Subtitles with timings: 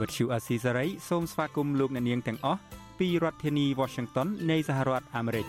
[0.00, 2.60] វត្តឈូអាស៊ីសេរីសូមស្វាគមន៍លោកអ្នកនាងទាំងអស់
[2.98, 5.46] ពីរដ្ឋធានី Washington នៃសហរដ្ឋអាមេរិក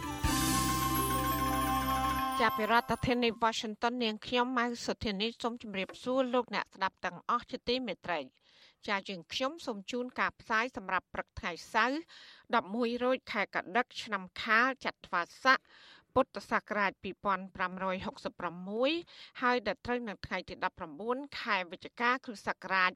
[2.40, 8.20] ចាប់ពីរដ្ឋធានី Washington នាងខ្ញុំម៉ៅសុធានីសូមជម្រាបសួរលោកអ្នកស្ដាប់ទាំងអស់ជាទីមេត្រី
[8.88, 11.99] ចាយើងខ្ញុំសូមជូនការផ្សាយសម្រាប់ព្រឹកថ្ងៃសៅរ៍
[12.49, 15.59] 11រោចខែកដិកឆ្នាំខាលចត្វាស័ក
[16.13, 20.55] ពុទ្ធសករាជ2566ហើយដល់ត្រូវនៅថ្ងៃទី
[20.98, 22.91] 19ខែវិច្ឆិកាគ្រិស្តសករាជ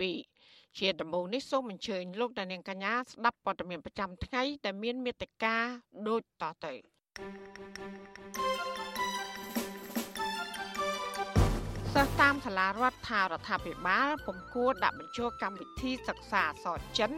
[0.00, 5.56] 2022ជាដំបូងនេះសូមអញ្ជើញលោកដានៀងកញ្ញាស្ដាប់ព័ត៌មានប្រចាំថ្ងៃដែលមានមេត្តា
[6.08, 6.74] ដូចតទៅ
[11.94, 17.10] សិស្សតាមសាលារដ្ឋថារដ្ឋាភិបាលពុំគួរដាក់បញ្ចូលកម្មវិធីសិក្សាអក្សរចិន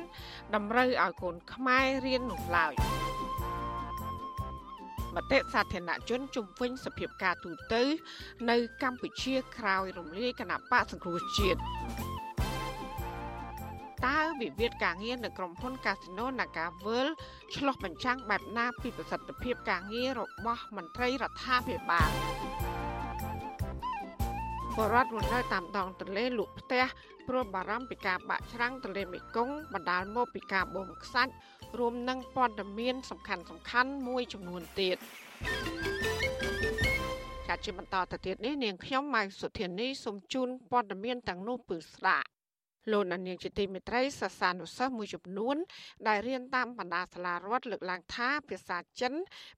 [0.54, 2.74] តម្រូវឲ្យកូនខ្មែររៀននោះឡើយ
[5.16, 7.82] មតិសាធារណជនជំវិញសភាពការទូទៅ
[8.50, 11.58] នៅកម្ពុជាក្រោយរំលាយគណៈបកសង្គ្រោះជាតិ
[14.06, 17.12] តើវិវាទការងារនៅក្រុមហ៊ុន Casino NagaWorld
[17.54, 22.10] ឆ្លោះបញ្ចាំងបែបណាពីប្រសិទ្ធភាពការងាររបស់មន្ត្រីរដ្ឋាភិបាល
[24.76, 26.84] បរដ្ឋរស់នៅតាមដងទន្លេលក់ផ្ទះ
[27.28, 31.32] ព្រោះបារម្ភពីការបាក់ច្រាំងទន្លេមេគង្គបណ្ដាលមកពីការបូមខ្សាច់
[31.78, 34.96] រួមនឹងព័ត៌មានសំខាន់សំខាន់មួយចំនួនទៀត
[37.48, 42.28] ចាត់ជាបន្តទៅទៀតនេះនាងខ្ញុំម៉ៅសុធានីសូមជូនព័ត៌មានទាំងនោះពឺស្ដាប់
[42.92, 45.56] លោកនាងជាទីមេត្រីសាសានុសិស្សមួយចំនួន
[46.08, 49.12] ដែលរៀនតាមបណ្ដាសាលារដ្ឋលើកឡើងថាភាសាចិន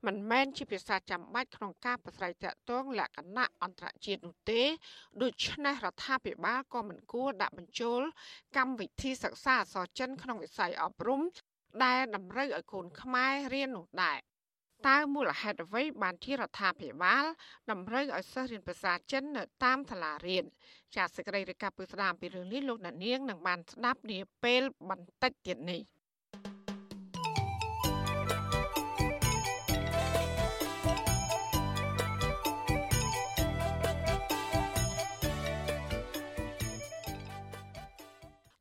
[0.06, 4.62] មិនមែនជាភាសាចាំបាច់ក្នុងការប្រស្រ័យទាក់ទងលក្ខណៈអន្តរជាតិនោះទេ
[5.22, 8.00] ដូច្នេះរដ្ឋាភិបាលក៏មិនគួរដាក់បញ្ចូល
[8.56, 11.21] កម្មវិធីសិក្សាអក្សរចិនក្នុងវិស័យអប់រំ
[11.84, 14.19] ដែលតម្រូវឲ្យកូនខ្មែររៀននោះដែរ
[14.88, 17.25] តើមូលហេតុអ្វីបានជារដ្ឋាភិបាល
[17.70, 20.44] តម្រូវឲ្យសិស្សរៀនភាសាចិននៅតាមសាលារៀន
[20.97, 25.81] ចាសសេចក្តីរាយការណ៍ពីស្ដាមពីរឿងនេះលោកអ្នកនាងនឹងបានស្ដាប់នាពេលបន្តិចទៀតនេះ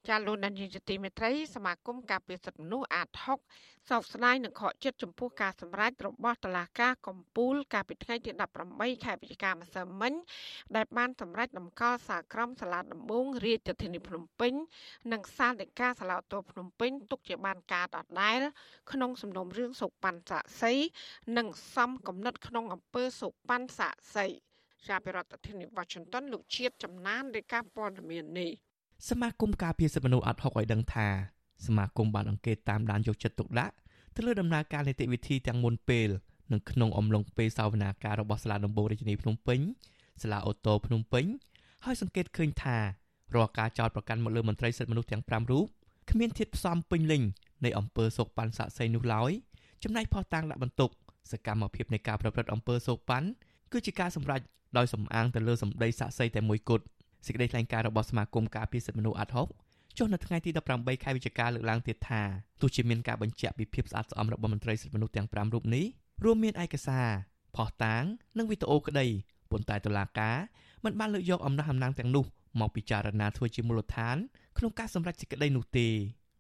[0.09, 3.07] ចាលោកនាយកទីមេត្រីសមាគមការពារសិទ្ធិមនុស្សអាត
[3.49, 8.31] 6សោកស្ដាយនឹងខកចិត្តចំពោះការសម្រេចរបស់តុលាការកំពូលកាលពីថ្ងៃទី
[8.67, 10.13] 18ខែវិច្ឆិកាម្សិលមិញ
[10.75, 14.53] ដែលបានសម្រេចតម្កល់សាក្រមសាលាដំបងរាជធានីភ្នំពេញ
[15.11, 18.39] និងសាលដីកាសាលាឧទ្ធរភ្នំពេញទុកជាបានការដដែល
[18.91, 20.73] ក្នុងសំណុំរឿងសុប៉ាន់សាក់សី
[21.37, 24.25] និងសំគំនិតក្នុងអំពើសុប៉ាន់សាក់សី
[24.87, 28.51] ជាប្រធានាធិបតី Washington លោកជាតិចំណានរាយការណ៍ព័ត៌មាននេះ
[29.09, 31.07] សមាគមការពារសិទ្ធិមនុស្សអាត់ហុកឲ្យដឹងថា
[31.65, 33.75] សមាគមបានអង្កេតតាមដានយកចិត្តទុកដាក់
[34.15, 36.09] ទៅលើដំណើរការនីតិវិធីទាំងមុនពេល
[36.51, 39.59] និងក្នុងអំឡុងពេលសវនាការរបស់សាលាដំបងរាជធានីភ្នំពេញ
[40.21, 41.25] សាលាអូតូភ្នំពេញ
[41.85, 42.77] ហើយសង្កេតឃើញថា
[43.35, 45.65] រាល់ការចោទប្រកាន់មកលើមន្ត្រីសិទ្ធិមនុស្សទាំង5រូប
[46.11, 47.21] គ្មានធាតុផ្សំពេញលេញ
[47.65, 49.31] នៃអំពើសោកប៉ាន់សាក់សីនោះឡើយ
[49.83, 50.89] ចំណែកផុសតាំងដាក់បន្ទុក
[51.31, 53.27] សកម្មភាពនៃការប្រព្រឹត្តអំពើសោកប៉ាន់
[53.71, 54.41] គឺជាការសម្រេច
[54.77, 56.85] ដោយសំអាងទៅលើសម្ដីសាក់សីតែមួយគត់
[57.25, 59.47] សេចក្តីថ្លែងការណ៍របស់សមាគមការពារសិទ្ធិមនុស្សអាត់ហុក
[59.97, 62.21] ចុះនៅថ្ងៃទី18ខែវិច្ឆិកាលើកឡើងទៀតថា
[62.61, 65.85] ទោះជាមានការបញ្ជាក់ពីភាពស្អាតស្អំរបស់មន្ត្រីសិទ្ធិមនុស្សទាំង5រូបនេះ
[66.23, 67.07] រួមមានឯកសារ
[67.55, 68.03] ផុសតាង
[68.37, 69.07] និងវីដេអូក្តី
[69.51, 70.37] ប៉ុន្តែតុលាការ
[70.85, 72.25] មិនបានលើកយកអំណះអំណាងទាំងនោះ
[72.59, 74.15] មកពិចារណាធ្វើជាមូលដ្ឋាន
[74.57, 75.87] ក្នុងការសម្រេចសេចក្តីនោះទេ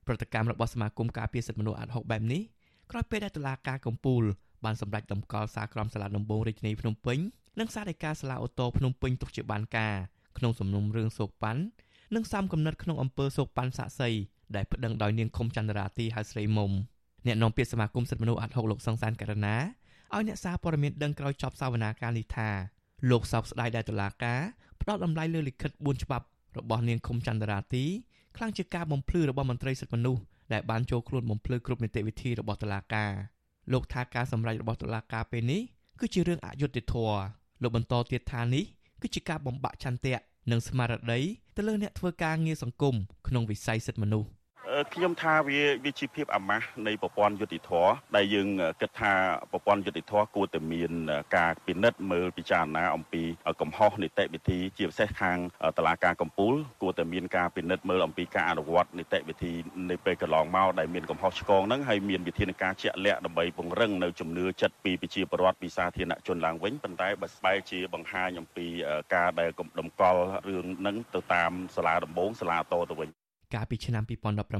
[0.07, 2.41] ប្រតិកម្មរបស់សមាគមការពារសិទ្ធិមនុស្សអាត់ហុកបែបនេះ
[2.91, 4.23] ក្រោយពេលដែលតុលាការកំពូល
[4.65, 7.19] បានសម្រេចតម្កល់សារក្រមសាលាដំបងរាជធានីភ្នំពេញ
[7.59, 9.95] និងសារដីកាសាលាអូតូភ្នំពេញទុកជាបានការ
[10.37, 11.61] ក្នុងសំណុំរឿងសោកប៉ាន់
[12.15, 14.09] និងសំកំណត់ក្នុងអំពើសោកប៉ាន់សាក់សី
[14.55, 16.71] ដែលប្តឹងដោយនាងខុមចន្ទរាទីហៅស្រីមុំ
[17.25, 19.55] អ្នកនាំពាក្យសមាគមសិទ្ធិមនុស្សអាត់ហុកលោកសង្សានករណា
[20.13, 22.49] ឲ្យអ្នកសារព័ត៌មានដឹងក្រោយចប់សវនាការនេះថា
[23.09, 24.41] លោកសោកស្ដាយដែលតុលាការ
[24.81, 26.25] ផ្ដោតតម្លៃលើលិខិត4ច្បាប់
[26.57, 27.85] របស់នាងខុមចន្ទរាទី
[28.37, 30.21] ខ្លាំងជាការបំភ្លឺរបស់មន្ត្រីសិទ្ធិមនុស្ស
[30.53, 33.11] ដែលបានចូលខ្លួនបំភ្លឺគ្រប់នីតិវិធីរបស់តុលាការ
[33.71, 35.61] លោកថាការសម្រេចរបស់តុលាការពេលនេះ
[35.99, 37.17] គឺជារឿងអយុត្តិធម៌
[37.61, 38.65] លោកបន្តទៀតថានេះ
[39.01, 40.15] គឺជាការបំបាក់ឆន្ទៈ
[40.51, 41.19] និងស្មារតី
[41.55, 42.95] ទៅលើអ្នកធ្វើការងារសង្គម
[43.27, 44.27] ក្នុងវិស័យសិទ្ធិមនុស្ស
[44.93, 47.71] ខ្ញុំថាវាវាជាភាពអាម៉ាស់នៃប្រព័ន្ធយុតិធធ
[48.15, 48.47] ដែលយើង
[48.81, 49.13] គិតថា
[49.51, 50.91] ប្រព័ន្ធយុតិធធគួរតែមាន
[51.37, 53.23] ការពិនិត្យមើលពិចារណាអំពី
[53.61, 55.37] កំហុសនីតិវិធីជាពិសេសខាង
[55.77, 59.53] តឡាការកម្ពុជាគួរតែមានការពិនិត្យមើលអំពីការអនុវត្តនីតិវិធី
[59.89, 68.67] នៃពេលកន្លងមកដែលមានកំហុសឆ្គងហ្នឹងហើយមានវិធានការជាក់លាក់ដើម្បីពង្រឹងនៅជំនឿចិត្តពីប្រជាពលរដ្ឋពីសាធារណជនឡើងវិញប៉ុន្តែបើស្បែកជាបង្ហាញអំពី
[69.15, 74.03] ការដែលដំកល់រឿងហ្នឹងទៅតាមសាលាដំបងសាលាតទៅវិញ កាលពីឆ្នាំ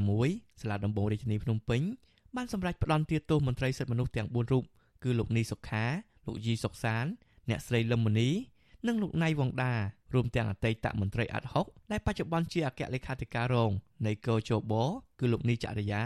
[0.01, 1.81] 2016សាលាដំបងរាជធានីភ្នំពេញ
[2.35, 4.63] បានសម្រេចផ្តន្ទាទោសមន្ត្រីសិទ្ធិមនុស្សទាំង4រូប
[5.03, 5.85] គឺលោកនីសុខា
[6.27, 7.05] លោកយីសុកសាន
[7.49, 8.29] អ្នកស្រីលឹមមនី
[8.87, 9.73] និងលោកណៃវងដា
[10.13, 13.71] រួមទាំងអតីតមន្ត្រីអាត់ហុកដែលបច្ចុប្បន្នជាអគ្គលេខាធិការរង
[14.05, 14.73] នៃកោជប
[15.19, 16.03] គឺលោកនីចរិយា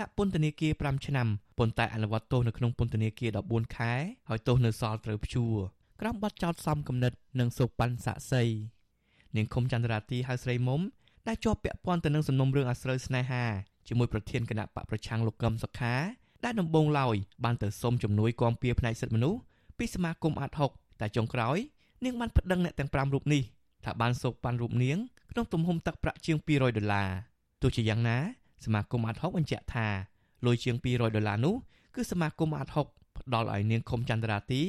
[0.00, 1.28] ដាក់ពន្ធនាគារ5ឆ្នាំ
[1.58, 3.92] ប៉ុន្តែអនុវត្តទោសនៅក្នុងពន្ធនាគារ14ខែ
[4.28, 5.56] ហើយទោសនៅសល់ត្រូវព្យួរ
[6.00, 8.42] ក្រោមបទចោទសំគំនិតនិងសូប៉ាន់សាក់សី
[9.36, 10.80] នាងឃុំចន្ទរាទីហៅស្រីមុំ
[11.28, 13.44] ដែលជាប់ពាក់ព័ន្ធទៅនឹងសំណុំរឿងអាស្រូវស្នេហា
[13.88, 15.94] ជាមួយប្រធានគណៈបកប្រឆាំងលោកកឹមសុខា
[16.44, 19.40] ដែលដំបងឡើយបានទៅសុំជំនួយគាំពៀផ្នែកសិទ្ធិមនុស្ស
[19.78, 21.58] ពីសមាគមអាត់ហុកតែចុងក្រោយ
[22.04, 23.42] នាងបានប្តឹងអ្នកទាំង5រូបនេះ
[23.84, 24.98] ថាបានសោកប៉ាន់រូបនាង
[25.30, 27.08] ក្នុងទំហំទឹកប្រាក់ជាង200ដុល្លារ
[27.62, 28.18] ទោះជាយ៉ាងណា
[28.64, 29.86] សមាគមអាត់ហុកបញ្ជាក់ថា
[30.46, 31.54] លុយជាង200ដុល្លារនោះ
[31.94, 32.86] គឺសមាគមអាត់ហុក
[33.18, 34.62] ផ្ដល់ឲ្យនាងខុំចន្ទរាទី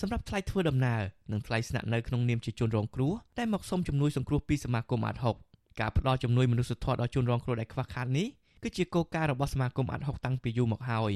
[0.00, 1.02] សម្រាប់ថ្លៃធ្វើដំណើរ
[1.32, 5.36] និងថ្លៃស្នាក់នៅក្នុងនាមជាជនរងគ្រោះដែលមកសុំជំនួយសង្គ្រោះពីសមាគមអាត់ហុក
[5.80, 8.26] ការផ្ដល់ជំនួយមនុស្សធម៌ដល់ជនរងគ្រោះដែលខ្វះខាតនេះ
[8.62, 11.12] គឺជាគោលការណ៍របស់សមាគមអាត់ហុកតាំងពីយូរមកហើយ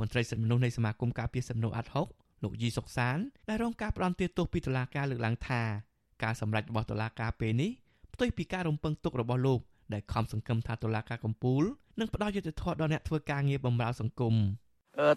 [0.00, 2.06] មន្ត្រីសិទ្ធិមនុស្សនៃសមាគមការពារសិទ្ធិមនុស្សអាត់ហុក
[2.42, 5.62] លោកយីសុកសានដែលរងការផ្ដន់ទាទោសពីតុលាការលើកឡើងថា
[6.22, 7.70] ការសម្រេចរបស់តុលាការពេលនេះ
[8.14, 9.60] ផ្ទុយពីការរំពឹងទុករបស់លោក
[9.94, 11.62] ដែលខំសង្ឃឹមថាតុលាការកំពូល
[12.00, 14.34] នឹងផ្ដល់យុត្តិធម៌ដល់អ្នកធ្វើការងារបម្រើសង្គម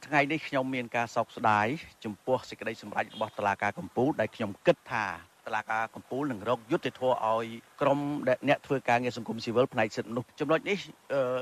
[0.08, 1.68] ថ្ងៃនេះខ្ញុំមានការសោកស្ដាយ
[2.04, 5.06] ចំពោះសេចក្តីសម្រេចរបស់តុលាការកំពូលដែលខ្ញុំគិតថា
[5.48, 7.46] តឡាការកម្ពុជានឹងរកយុទ្ធធរឲ្យ
[7.82, 8.00] ក្រម
[8.48, 10.78] អ្នកធ្វើការងារសង្គមស៊ីវិលផ្នែកសិទ្ធិមនុស្សចំណុចនេះ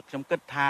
[0.10, 0.70] ខ្ញុំគិតថា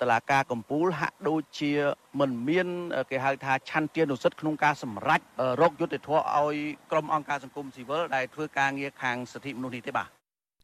[0.00, 1.72] តឡាការកម្ពុជាហាក់ដូចជា
[2.20, 2.68] មិនមាន
[3.10, 5.20] គេហៅថាឆន្ទានុសិទ្ធិក្នុងការសម្រេច
[5.62, 6.56] រកយុទ្ធធរឲ្យ
[6.90, 10.08] ក្រមអង្គការសង្គមស៊ីវិលដែលធ្វើការងារខាងសិទ្ធិមនុស្សនេះទេបាទ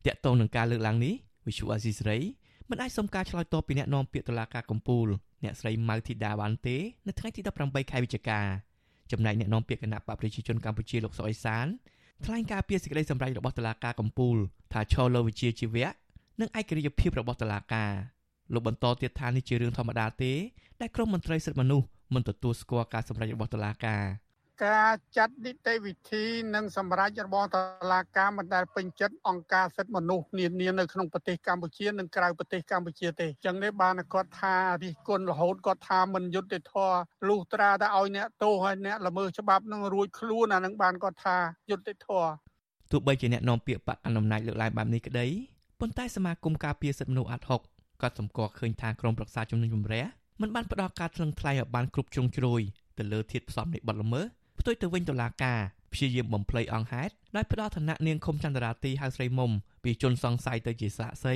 [0.07, 1.15] តកតងនឹងការលើកឡើងនេះ
[1.49, 2.19] វិសុអាស៊ីសេរី
[2.71, 5.09] មិនអាចសុំការឆ្លើយតបពីអ្នកនាំពាក្យតុលាការកម្ពុជា
[5.45, 6.77] អ្នកស្រីម៉ៅធីតាបានទេ
[7.07, 8.41] នៅថ្ងៃទី18ខែវិច្ឆិកា
[9.13, 11.67] ចំណែកអ្នកនាំពាក្យគណៈបកប្រជាជនកម្ពុជាលោកសុអេសាន
[12.25, 14.37] ថ្លែងការពីសេចក្តីសម្រេចរបស់តុលាការកំពូល
[14.73, 15.89] ថាឈរលើវិជាជីវៈ
[16.41, 17.93] និងឯករាជ្យភាពរបស់តុលាការ
[18.53, 20.33] លោកបន្តទៀតថានេះជារឿងធម្មតាទេ
[20.81, 24.03] ដែលក្រមមន្ត្រីសិទ្ធិមនុស្សមិនទទួលស្គាល់ការសម្រេចរបស់តុលាការ
[24.63, 26.25] ការចាត់នីតិវិធី
[26.55, 27.61] និងសម្រាប់របស់តុ
[27.93, 36.99] លាការមិនដែលពេញចិត្តអង្គការសិទ្ធិមនុស្សនានានៅក្នុងប្រទេសកម្ពុជានិងក្រៅប្រទេសកម្ពុជាទេចឹងនេះបានគាត់ថារិះគន់រហូតគាត់ថាមិនយុត្តិធម៌
[37.29, 41.37] លុះត្រាតែឲ្យអ្នកទោសហើយអ្នកល្មើសច្បាប់នឹងរួចខ្លួនអានឹងបានគាត់ថា
[41.71, 42.31] យុត្តិធម៌
[42.91, 45.27] ទោះបីជាអ្នកនាំពាក្យបកកណ្ដាលអំណាចលើកឡើងបែបនេះក្តី
[45.81, 47.61] ប៉ុន្តែសមាគមការពារសិទ្ធិមនុស្សអាត់ហុក
[48.03, 50.05] ក៏សម្គាល់ឃើញថាក្រមប្រឹក្សាជំនុំជម្រះ
[50.41, 52.61] មិនបានផ្ដល់ការថ្លឹងថ្លែងឲ្យបានគ្រប់ជ្រុងជ្រោយ
[52.99, 54.25] ទៅលើធាតុផ្សំនៃបទល្មើស
[54.59, 55.61] ផ្ទុយទៅវិញតុលាការ
[55.93, 59.51] ព្យាយាមបំភ្លៃអង្គហេតុដោយផ្ដល់ឋានៈនាងឃុំចន្ទរាទីហៅស្រីមុំ
[59.85, 61.35] ពីជនសង្ស័យទៅជាសាក្សី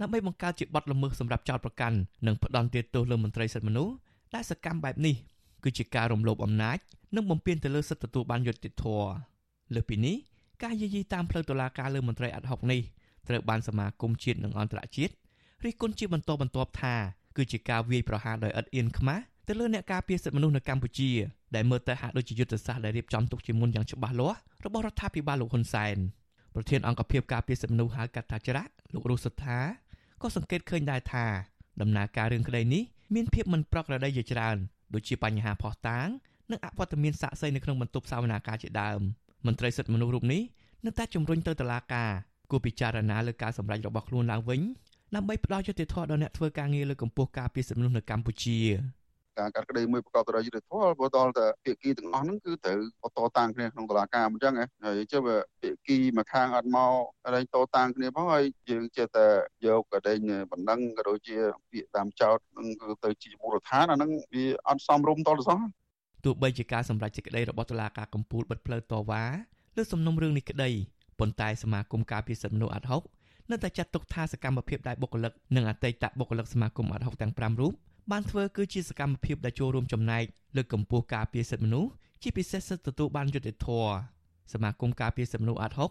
[0.00, 1.96] ដើម្បីបង្កើតជាបទល្មើសសម្រាប់ចោតប្រកាន់
[2.26, 3.94] និងផ្ដន់ទោសលើមន្ត្រីសិទ្ធិមនុស្ស
[4.34, 5.16] ដែលសកម្មបែបនេះ
[5.64, 6.78] គឺជាការរំលោភអំណាច
[7.16, 9.08] និងបំពានទៅលើសិទ្ធិទទួលបានយុត្តិធម៌
[9.74, 10.16] លើពីនេះ
[10.62, 12.80] ការយាយីតាមផ្លូវតុលាការលើមន្ត្រីអាត់ហុកនេះ
[13.28, 15.12] ត្រូវបានសមាគមជាតិនិងអន្តរជាតិ
[15.64, 16.94] រិះគន់ជាបន្តបន្ទាប់ថា
[17.36, 21.10] គឺជាការវាយប្រហារដោយឥតអៀនខ្មាស់ ទៅលើអ្នកការពារសិទ្ធិមនុស្សនៅកម្ពុជា
[21.54, 25.96] ដែលមើលទៅហាក់ដូចជាយុទ្ធសាស្ត្រដែលរៀបចំទុកជាមុនយ៉ាងច្បាស់លាស់របស់រដ្ឋាភិបាលលោកហ៊ុនសែន
[26.54, 29.58] ប្រធានអង្គភិបការពារសិទ្ធិមនុស្សហៅកាត់ថាច្រាក់លោករស់សុថា
[30.22, 31.26] ក៏សង្កេតឃើញដែរថា
[31.80, 32.82] ដំណើរការរឿងក្តីនេះ
[33.14, 34.56] មានភាពមិនប្រក្រតីជាច្រើន
[34.94, 36.08] ដូចជាបញ្ហាផោះតាង
[36.50, 39.00] និងអវត្តមានសាក់សីនៅក្នុងបន្ទប់សាវនាការជាដើម
[39.46, 40.42] មន្ត្រីសិទ្ធិមនុស្សរូបនេះ
[40.84, 42.10] នៅតែជំរុញទៅតុលាការ
[42.50, 44.60] គួរពិចារណាលើការសម្រេចរបស់ខ្លួនឡើងវិញ
[45.14, 48.58] ដើម្បីផ្ដល់យុត្តិធម៌ដល់អ្នកធ្វើការងារលើកម្ពុជាការពារសិទ្ធិមនុស្សនៅកម្ពុជា
[49.40, 52.78] ការកាត់ក្តីមួយប្រកបដោយយុត្តិធម៌ព្រោះដល់តែភាគីទាំងអស់ហ្នឹងគឺត្រូវ
[53.16, 54.54] តតាំងគ្នាក្នុងតុលាការអញ្ចឹង
[54.84, 55.20] ហើយចុះ
[55.60, 56.92] ភាគីមួយខាងអត់មក
[57.24, 59.26] អីតតាំងគ្នាផងហើយយើងចេះតែ
[59.66, 60.18] យកកដេញ
[60.52, 61.36] បណ្ដឹងក៏ដូចជា
[61.70, 65.60] ពាក្យតាមចោតនឹងគឺទៅជាមូលដ្ឋានអាហ្នឹងវាអត់សមរម្យតលសោះ
[66.24, 69.24] ទោះបីជាការសម្រេចសេចក្តីរបស់តុលាការកំពូលបិទផ្លូវតវ៉ា
[69.76, 70.70] លើសំណុំរឿងនេះក្តី
[71.18, 73.02] ប៉ុន្តែសមាគមការពារសិទ្ធិមនុស្សអាត់ហុក
[73.50, 77.72] នៅតែចាត់ទុកថាសកម្មភាពដែលបុគ្គលិកនិងអតីតបុគ្គលិកសមាគមអាត់ហុកទាំង5រូប
[78.10, 80.24] បានធ្វើគឺជាសកម្មភាពដែលចូលរួមចំណែក
[80.56, 81.90] លើកកម្ពស់ការពារសិទ្ធិមនុស្ស
[82.22, 83.92] ជាពិសេសសិទ្ធិទទួលបានយុត្តិធម៌
[84.52, 85.90] សមាគមការពារសិទ្ធិមនុស្សអាត់ហុក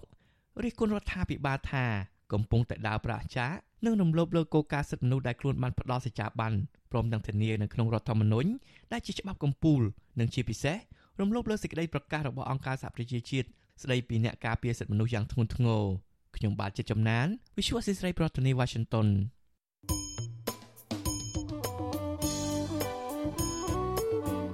[0.64, 1.86] រិះគន់រដ្ឋាភិបាលថា
[2.34, 3.48] កំពុងតែដើរប្រាចា
[3.86, 6.54] និងរំលោភលើគោលការណ៍សិទ្ធិមនុស្សដែលខ្លួនបានផ្ដល់សេចក្ដីបាន
[6.92, 8.50] ព្រមទាំងធានានៅក្នុងរដ្ឋធម្មនុញ្ញ
[8.94, 9.84] ដែលជាច្បាប់កម្ពុជា
[10.20, 10.78] និងជាពិសេស
[11.20, 13.48] រំលោភលើសេចក្តីប្រកាសរបស់អង្គការសហប្រជាជាតិ
[13.84, 15.84] ស្ដីពីអ្នកការពារសិទ្ធិមនុស្សយ៉ាងធ្ងន់ធ្ងរ
[16.36, 19.08] ខ្ញុំបាទជាចំណាន Visual Society ប្រធានាទី Washington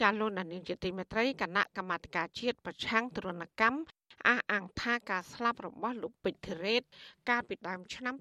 [0.00, 3.78] ចាលោកនាងជាទីមេត្រីគណៈកម្មាធិការជាតិប្រឆាំងទរណកម្ម
[4.26, 6.82] អះអាងថាការស្លាប់របស់លោកពេជ្រធីរ៉េត
[7.28, 8.14] កាលពីដើមឆ្នាំ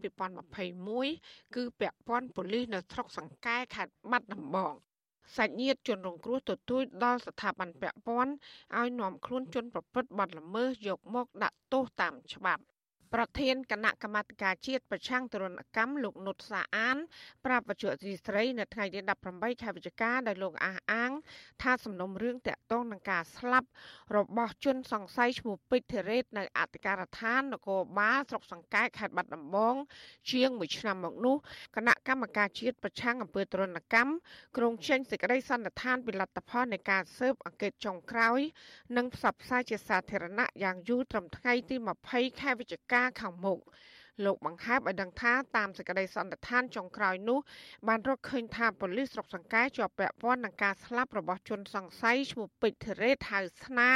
[0.74, 4.74] 2021គឺពាក់ព័ន្ធប៉ូលីសនៅស្រុកសង្កែខេត្តបាត់ដំបង
[5.36, 8.34] សាច់ញាតិជនរងគ្រោះទទូចដល់ស្ថាប័នពាក់ព័ន្ធ
[8.78, 12.64] ឲ្យនាំខ្លួនជនប្រព្រឹត្តបទល្មើសយកមកដាក់ទោសតាមច្បាប់
[13.14, 16.98] ប្រធានគណៈកម្មាធិការជាតិប្រឆាំងទរណកម្មលោកនុតសាអាន
[17.46, 19.00] ប្រាប់បច្ចុប្បន្នទីស្រីនៅថ្ងៃទី
[19.32, 21.12] 18ខែវិច្ឆិកាដោយលោកអះអាង
[21.62, 23.68] ថាសំណុំរឿងតាក់ទងនឹងការស្លាប់
[24.18, 29.76] របស់ជនសង្ស័យឈ្មោះពេជ្រធីរ៉េតនៅអធិការដ្ឋាននគរបាលស្រុកសង្កែខេត្តបាត់ដំបង
[30.32, 31.36] ជាង1ឆ្នាំមកនោះ
[31.76, 34.12] គណៈកម្មការជាតិប្រឆាំងអំពើទរណកម្ម
[34.58, 38.40] ក្រុងចេញសេចក្តីសន្និដ្ឋានពីលទ្ធផលនៃការស៊ើបអង្កេតចុងក្រោយ
[38.98, 41.76] និងផ្សព្វផ្សាយជាសាធារណៈយ៉ាងយូរត្រឹមថ្ងៃទី
[42.10, 43.60] 20ខែវិច្ឆិកាការខាងមុខ
[44.26, 47.40] លោកបង្ហើបឲ្យដឹងថាតាមសេចក្តីសន្និដ្ឋានចុងក្រោយនោះ
[47.88, 53.90] បានរកឃើញថាប៉ូលីសស្រុកសង្កែជាប់ពាក់ព័ន្ធនឹងការស្លាប់របស់ជនសង្ស័យឈ្មោះពេជ្រធីរ៉េតហៅស្នា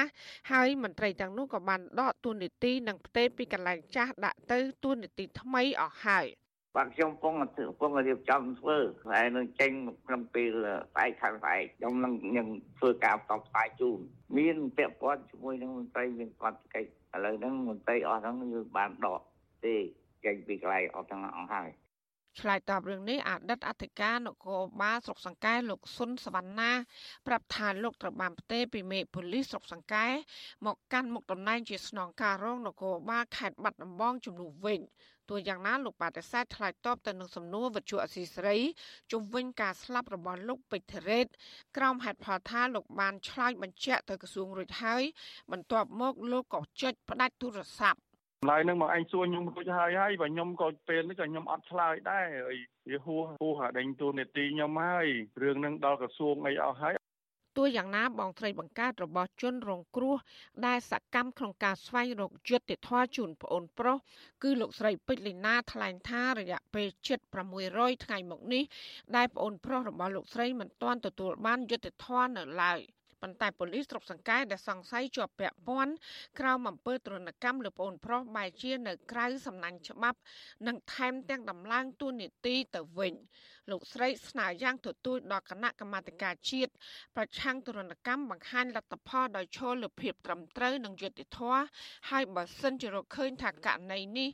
[0.51, 6.27] ហើយមន្ត្រីទាំងនោះក៏បានដកទួនាទីនិងផ្ទេរពីកន្លែងចាស់ដាក់ទៅទួនាទីថ្មីអស់ហើយ
[6.75, 7.49] បាទខ្ញុំពងកំ
[7.79, 8.77] ពុងរៀបចំធ្វើ
[9.09, 9.71] ហើយនឹងចេញ
[10.05, 10.51] ក្នុងពេល
[10.93, 12.47] ស្អែកខាងស្អែកខ្ញុំនឹងនឹង
[12.77, 13.99] ធ្វើការផ្សព្វផ្សាយជូន
[14.37, 19.21] មានពាក់ព័ន្ធជាមួយនឹងមន្ត្រីមានគាត់កិច្ចឥឡូវហ្នឹងមន្ត្រីអស់ហ្នឹងគឺបានដក
[19.65, 19.75] ទេ
[20.25, 21.69] ចេញពីកន្លែងអស់ទាំងអស់ហើយ
[22.39, 26.71] ឆ្លើយតបរឿងនេះអតីតអធិការនគរបាលស្រុកសង្កែលោកស៊ុនសវណ្ណា
[27.27, 30.07] ប្រាប់ថាលោកត្រូវបានផ្ទេរពីមេប៉ូលីសស្រុកសង្កែ
[30.65, 34.79] មកកាន់មុខតំណែងជាស្នងការរងនគរបាលខេត្តបាត់ដំបងជំនួសវិញ
[35.29, 38.55] ទោះយ៉ាងណាលោកបដិសេធឆ្លើយតបទៅនឹងសំណួរវិទ្យុអសីស្រី
[39.11, 41.27] ជំវិញការស្លាប់របស់លោកពេជ្រធីរ៉េត
[41.77, 45.03] ក្រោមហេតុផលថាលោកបានឆ្លើយបញ្ជាក់ទៅក្រសួងរួចហើយ
[45.51, 47.99] បន្ទាប់មកលោកក៏ចុចផ្ដាច់ទូរស័ព្ទ
[48.51, 52.57] ឡើយនឹងមកអញសួរខ្ញុំរួចហើយហើយបើខ្ញុំក៏ពេលនេះក៏ខ្ញុំអត់ឆ្លើយដែរហើយ
[52.89, 55.07] វាហួសហួសដេញទូនេតិខ្ញុំហើយ
[55.41, 57.00] រឿងនឹងដល់ក្រសួងអីអស់ហើយ
[57.57, 60.17] ទោះយ៉ាងណាបងស្រីបង្កើតរបស់ជនរងគ្រោះ
[60.65, 63.97] ដែលសកម្មក្នុងការស្វែងរកយុត្តិធម៌ជូនប្អូនប្រុស
[64.43, 67.19] គឺលោកស្រីពេជ្រលីណាថ្លែងថារយៈពេលជិត
[67.61, 68.63] 600ថ្ងៃមកនេះ
[69.15, 72.81] ដែលប្អូនប្រុសរបស់លោកស្រីមិនទាន់ទទួលបានយុត្តិធម៌នៅឡើយ
[73.21, 75.93] ប៉ុន្តែប៉ូលីសស្រុកសង្កែដែលសង្ស័យជាប់ពាក់ព័ន្ធ
[76.39, 80.19] ក្រោមអំពើទរណកម្មលើប្អូនប្រុសបែជានៅក្រៅសំណាញ់ច្បាប់
[80.67, 83.13] និងថែមទាំងដំឡើងទួនាទីទៅវិញ
[83.69, 86.71] លោកស្រីស្នើយ៉ាងទទូចដល់គណៈកម្មាធិការជាតិ
[87.15, 91.61] ប្រឆាំងទរណកម្មបង្ហាញលទ្ធផលដោយឈលលើភាពត្រឹមត្រូវនិងយុត្តិធម៌
[92.09, 94.29] ហើយបើសិនជារកឃើញថាករណីនេះ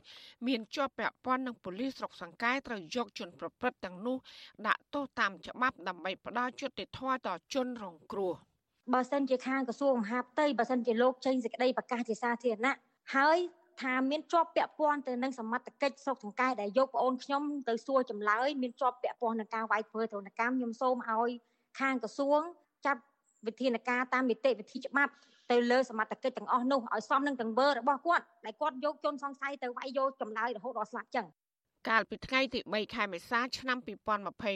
[0.46, 4.16] មានជាប់ពាក់ព័ន្ធនឹងប៉ូលីសស្រុកសង្កែត្រូវយកជនប្រព្រឹត្តទាំងនោះ
[4.66, 8.47] ដាក់ទោសតាមច្បាប់ដើម្បីផ្ដល់យុត្តិធម៌ដល់ជនរងគ្រោះ
[8.94, 12.76] បើសិនជាខាងក្រសួងមហាផ្ទៃបើសិនជាលោកចេញសេចក្តីប្រកាសជាសាធារណៈ
[13.14, 13.38] ហើយ
[13.82, 21.30] ថាមានជាប់ពាក់ព័ន្ធទៅនឹងសមត្ថកិច្ចស្រុកសង្កែដែលយកប្អូនខ្ញុំទៅសួរចម្លើយមានជាប់ពាក់ព័ន្ធនឹងការវាយធ្វើទរណកម្មខ្ញុំសូមឲ្យ
[21.80, 22.40] ខាងក្រសួង
[22.86, 23.02] ចាត់
[23.46, 25.12] វិធានការតាមនីតិវិធីច្បាប់
[25.50, 31.26] ទៅលើសមត្ថកិច្ចទាំងអស់នោះឲ្យសមនឹងទង្វើរបស់គាត់ដែលគាត់យកជនសង្ស័យទៅវាយយកចម្លើយរហូតដល់ស្លាប់ចឹង
[31.88, 33.78] កាលពីថ្ងៃទី3ខែមេសាឆ្នាំ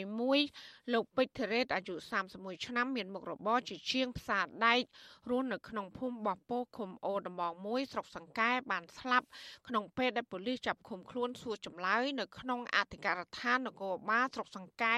[0.07, 1.95] 2021លោកពេជ្រធីរ៉េតអាយុ
[2.31, 4.81] 31ឆ្នាំមានមុខរបរជាជាងផ្សារដែក
[5.29, 9.27] រស់នៅក្នុងភូមិបោះពោឃុំអូដំបងមួយស្រុកសង្កែបានស្លាប់
[9.67, 14.95] ក្នុងពេលដែលប៉ូលីសចាប់ឃុំខ្លួនសួរចម្លើយនៅក្នុងអធិការដ្ឋាននគរបាលស្រុកសង្កែ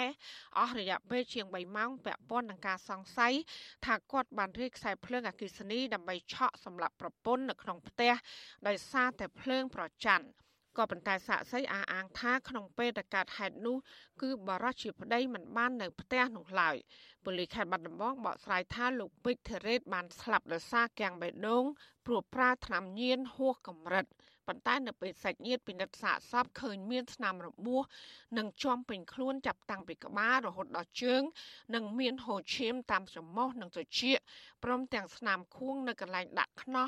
[0.57, 3.33] អស់រយៈពេលជាង3ម៉ោងពាក់ព័ន្ធនឹងការសង្ស័យ
[3.85, 8.13] ថាគាត់បានរាយខ្សែភ្លើងអគ្គិសនីដើម្បីឆក់សម្លាប់ប្រពន្ធនៅក្នុងផ្ទះ
[8.67, 10.44] ដោយសារតែភ្លើងប្រច័ណ្ឌ
[10.77, 13.77] ក៏ប៉ុន្តែសាក់សីអះអាងថាក្នុងពេលដែលកើតហេតុនោះ
[14.21, 16.75] គឺបរិសុទ្ធជាប្តីមិនបាននៅផ្ទះនោះឡើយ
[17.25, 21.65] ប៉ូលីសខេត្តបាត់ដំបងបកស្រាយថាលោកពេជ្រធីរ៉េតបានស្លាប់ដោយសារគាំងបេះដូង
[22.05, 24.05] ព្រោះប្រើថ្នាំញៀនហួសកម្រិត
[24.47, 27.83] ប៉ុន្តែនៅពេលសាច់ញាតិពិនិត្យសាកសពឃើញមានស្នាមរបួស
[28.37, 31.21] និងជាំពេញខ្លួនចាប់តាំងពីក្បាលរហូតដល់ជើង
[31.75, 34.17] និងមានហូរឈាមតាមច្រមុះនិងត្រចៀក
[34.63, 36.87] ព្រមទាំងស្នាមខួងនៅកន្លែងដាក់ខ្នោះ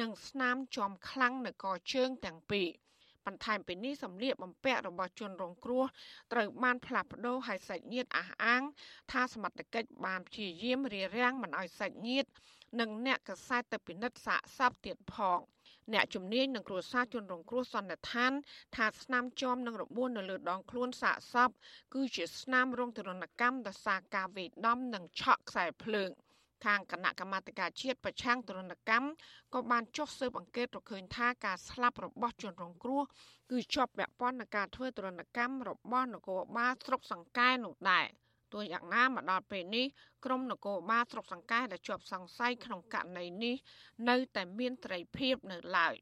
[0.00, 2.68] និងស្នាមជាំខ្លាំងនៅកជើងទាំងពីរ
[3.26, 5.84] បន្ថែមពីនេះសម្លៀកបំពាក់របស់ជនរងគ្រោះ
[6.32, 8.62] ត្រូវបានផ្លាស់ប្ដូរឲ្យសាច់ញាតិអះអាង
[9.12, 12.28] ថាសមត្ថកិច្ចបានព្យាយាមរារាំងមិនឲ្យសាច់ញាតិ
[12.80, 15.40] និងអ្នកកសែតទៅពិនិត្យសាកសពទៀតផង
[15.92, 18.32] អ្នកជំនាញនឹងគ្រួសារជនរងគ្រោះសន្និដ្ឋាន
[18.76, 21.50] ថាស្នាមជាំនឹងរបួសនៅលើដងខ្លួនសាកសព
[21.94, 26.10] គឺជាស្នាមរងទរណកម្មដោយសារការវេដំនិងឆក់ខ្សែភ្លើង
[26.64, 29.08] ខាងគណៈកម្មាធិការជាតិប្រឆាំងទរណកម្ម
[29.54, 33.02] ក៏បានចុះស៊ើបអង្កេតរកឃើញថាការស្លាប់របស់ជនរងគ្រោះ
[33.50, 38.06] គឺជាប់ពាក់ព័ន្ធនឹងការធ្វើទរណកម្មរបស់នគរបាលស្រុកសង្កែនោះដែរ
[38.52, 39.86] ទោះយ៉ាងណាមកដល់ពេលនេះ
[40.24, 43.56] ក្រមនគរបាលស្រុកសង្កែដែលជាប់សង្ស័យក្នុងករណីនេះ
[44.08, 45.94] នៅតែមានត្រីភាពនៅឡើយ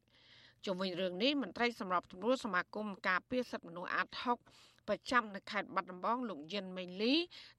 [0.65, 7.13] ជុំវិញរឿងនេះមន្ត្រីសម្របសម្រួលសមាគមការពារសិទ្ធិមនុស្សអាត60 ប្រចាំនៅខេត្តបាត់ដំបងលោកយិនមេលី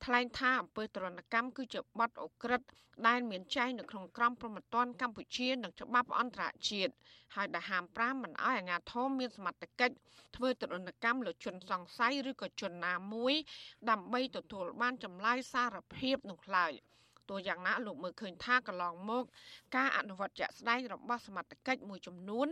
[0.04, 2.62] ថ្លែងថាអំពើទរណកម្មគឺជាបទអក្រិត
[3.06, 6.92] ដែលមានចែងនៅក្នុងក្រមព្រហ្មទណ្ឌកម្ពុជានិងច្បាប់អន្តរជាតិ
[7.34, 9.96] ហើយដែលហាម5មិនឲ្យអាជ្ញាធរមានសមត្ថកិច្ច
[10.36, 13.34] ធ្វើទរណកម្មលើជនសង្ស័យឬក៏ជនណាមួយ
[13.90, 16.72] ដើម្បីទទួលបានចម្លើយសារភាពនោះឡើយ
[17.28, 19.24] ទោះយ៉ាងណាលោកមើលឃើញថាកន្លងមក
[19.76, 22.48] ការអនុវត្តជាក់ស្ដែងរបស់សមត្ថកិច្ចមួយចំនួន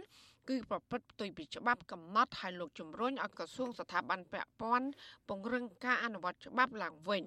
[0.49, 4.89] គឺប្រព្រឹត្តផ្ទុយពីច្បាប់កំណត់ឲ្យលោកជំរុញឲ្យក្រសួងស្ថាប័នពាក់ព័ន្ធ
[5.29, 7.23] ពង្រឹងការអនុវត្តច្បាប់ឡើងវិញ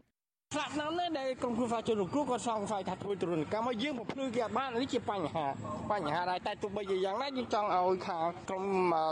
[0.54, 5.46] ស្លាប់ណាស់ណាដែលក្រុមគ្រួសារជនរងគ្រោះគាត់សង្ស័យថាធ្វើទរណកម្មឲ្យយើងបំភ្លឺគេអត់បាននេះជាបញ្ហា
[5.92, 8.66] បញ្ហាដែរតែទោះបីជាយ៉ាងណាយើងចង់ឲ្យខាងក្រុម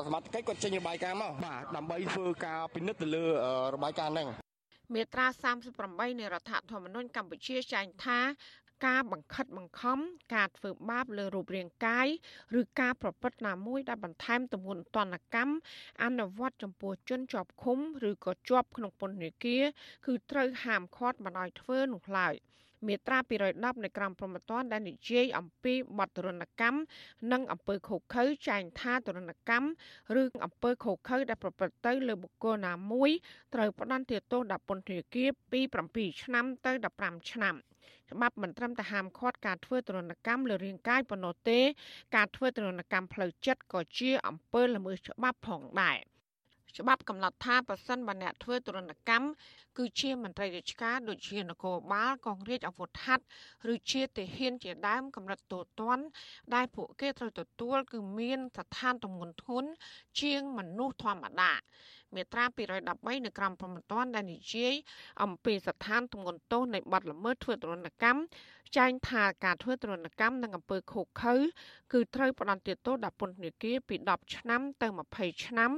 [0.05, 3.23] សមត្ថកិច្ចគាត់ចេញរបាយការណ៍មកបាទដើម្បីធ្វើការពិនិត្យទៅលើ
[3.75, 4.29] របាយការណ៍ហ្នឹង
[4.93, 5.27] មាត្រា
[5.73, 8.19] 38នៃរដ្ឋធម្មនុញ្ញកម្ពុជាចែងថា
[8.85, 9.99] ការបង្ខិតបង្ខំ
[10.35, 12.07] ការធ្វើបាបលើរូបរាងកាយ
[12.59, 15.55] ឬការប្រព្រឹត្តណាមួយដែលបន្ថែមទម្ងន់ទណ្ឌកម្ម
[16.03, 19.63] អនុវត្តចំពោះជនជាប់ឃុំឬក៏ជាប់ក្នុងពន្ធនាគារ
[20.05, 22.35] គឺត្រូវហាមឃាត់មិនឲ្យធ្វើនោះឡើយ
[22.87, 23.19] មាត្រា
[23.51, 26.79] 210នៃក្រមព្រហ្មទណ្ឌដែលនិយាយអំពីបទទរណកម្ម
[27.31, 29.67] និងអំពើខុសខើចែងថាទរណកម្ម
[30.21, 33.11] ឬអំពើខុសខើដែលប្រព្រឹត្តទៅលើបុគ្គលណាមួយ
[33.53, 35.59] ត្រូវផ្ដន្ទាទោសដាក់ពន្ធនាគារពី
[35.91, 36.71] 7ឆ្នាំទៅ
[37.01, 37.55] 15ឆ្នាំ។
[38.11, 41.59] ច្បាប់មិនត្រឹមតែហាមឃាត់ការធ្វើទរណកម្មលើរាងកាយប៉ុណ្ណោះទេ
[42.15, 45.99] ការធ្វើទរណកម្មផ្លូវចិត្តក៏ជាអំពើល្មើសច្បាប់ផងដែរ
[46.79, 49.27] ច្បាប់កំណត់ថាប្រសិនបើអ្នកធ្វើទរណកម្ម
[49.77, 53.23] គឺជាមន្ត្រីរាជការដូចជានគរបាលកងរាជអាវុធហត្ថ
[53.73, 56.03] ឬជាទាហានជាដើមកម្រិតទូទាត់
[56.55, 59.69] ដែលពួកគេត្រូវទទួល គឺមានស្ថានទម្ងន់ធ្ងន់
[60.21, 61.51] ជាងមនុស្សធម្មតា
[62.15, 62.45] មាត្រា
[62.85, 64.73] 213នៅក្រមព្រហ្មទណ្ឌដែលនិយាយ
[65.23, 68.19] អំពីស្ថានទម្ងន់ទោសនៃបទល្មើសធ្វើទរណកម្ម
[68.77, 71.33] ចែងថាការធ្វើទរណកម្មនិងអំពើឃោឃៅ
[71.93, 75.71] គឺត្រូវផ្តន្ទាទោសដាក់ពន្ធនាគារពី10ឆ្នាំទៅ20ឆ្នាំ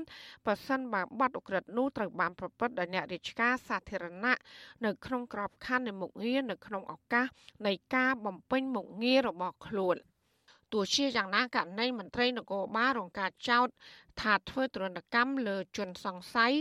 [0.45, 4.37] បើសិនបើបាត់អក្រិតនោះត្រូវបានប្រព្រឹត្តដោយអ្នករាជការសាធារណៈ
[4.85, 7.27] នៅក្នុងក្របខ័ណ្ឌនៃមុខងារនៅក្នុងឱកាស
[7.67, 9.97] នៃការបំពេញមុខងាររបស់ខ្លួន។
[10.73, 13.67] ទោះជាយ៉ាងណាករណីមន្ត្រីនគរបាលរងការចោទ
[14.21, 16.53] ថាធ្វើទរណកម្មលើជនសង្ស័យ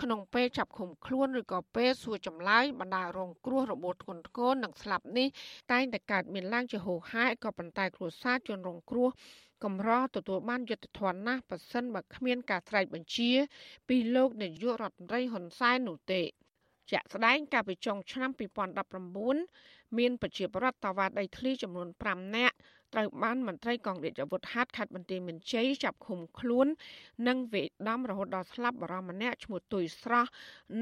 [0.00, 5.28] ក្នុងពេលចាប់ឃុំខ្លួនឬក៏ពេលសួរចម្លើយបណ្ដារងគ្រោះរបួសធ្ងន់ធ្ងរនិងស្លាប់នេះ
[5.72, 9.08] តែងតែកើតមានឡើងជាហូរហែក៏ប៉ុន្តែគ្រួសារជនរងគ្រោះ
[9.64, 13.30] កម្រទទួលបានយុត្តិធម៌ណាស់ប៉ះសិនបើគ្មានការស្រែកបញ្ជា
[13.88, 16.22] ពីលោកនាយករដ្ឋមន្ត្រីហ៊ុនសែននោះទេ
[16.90, 18.30] ជាក់ស្ដែងកាលពីចុងឆ្នាំ
[19.14, 22.56] 2019មានប្រជាប្រដ្ឋតាវ៉ាដីធ្លីចំនួន5នាក់
[22.94, 26.66] ត្រូវបានមន្ត្រីកងរាជអាវុធហត្ថខេត្តបន្ទាយមានជ័យចាប់ឃុំខ្លួន
[27.28, 30.30] និងវេដំរហូតដល់ស្លាប់បរិមម្នាក់ឈ្មោះទុយស្រស់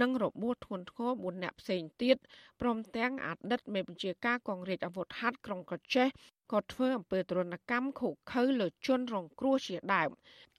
[0.00, 2.16] និងរបួសធ្ងន់ធ្ងរ4នាក់ផ្សេងទៀត
[2.60, 6.08] ព្រមទាំងអតីតមេបញ្ជាការកងរាជអាវុធហត្ថក្រុងកោះចេះ
[6.52, 10.10] ក៏ធ្វើអំពើទរណកម្មខុសខើលើជនរងគ្រោះជាដើម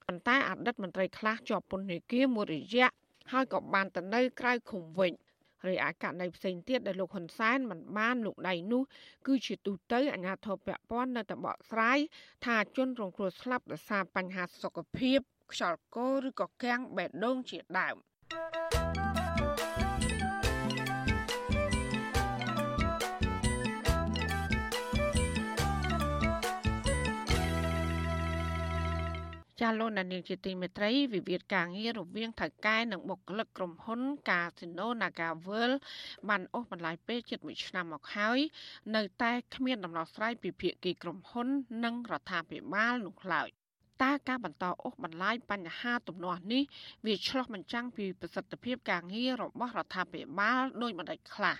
[0.02, 2.88] ប៉ុន្តែអតីតមន្ត្រីខ្លះជាប់ពន្ធនាគារមួយរយៈ
[3.32, 5.12] ហើយក៏បានទៅនៅក្រៅឃុំវិញ។
[5.68, 8.82] រីឯករណីផ្សេងទៀតដែលលោកហ៊ុនសែនមិនបានលោកដៃនោះ
[9.26, 11.98] គឺជាទូទៅអាញាធរពពាន់នៅតែបកស្រាយ
[12.46, 15.18] ថាជនរងគ្រោះស្លាប់ដោយសារបញ្ហាសុខភាព
[15.52, 17.96] ខ្យល់កោឬក៏កាំងបេះដូងជាដើម។
[29.60, 35.70] ចាលោកដានីលជាទីមេត្រីវិវាទការងាររវាងថៅកែនិងបុគ្គលិកក្រុមហ៊ុន កាស៊ីណូ Nagavel
[36.28, 38.38] បានអូសបន្លាយពេលជិត1ឆ្នាំមកហើយ
[38.96, 41.48] នៅតែគ្មានដំណោះស្រាយពីភាគីក្រុមហ៊ុន
[41.84, 43.48] និងរដ្ឋាភិបាលនោះឡើយ
[44.02, 46.62] តើការបន្តអូសបន្លាយបញ្ហាទំនាស់នេះ
[47.06, 51.56] វាឆ្លោះបញ្ចាំងពីប្រសិទ្ធភាពការងាររបស់រដ្ឋាភិបាលដោយម្ដេចខ្លះ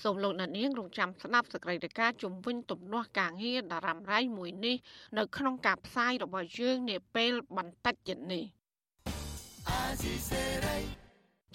[0.00, 4.76] សូមលោកអ្នកនាងរងចាំស្ដាប់សកម្មភាពជំវិញទំនាស់ការងារតារ៉ាំរ៉ៃមួយនេះ
[5.18, 8.44] នៅក្នុងការផ្សាយរបស់យើងនាពេលបន្តិចទៀតនេះ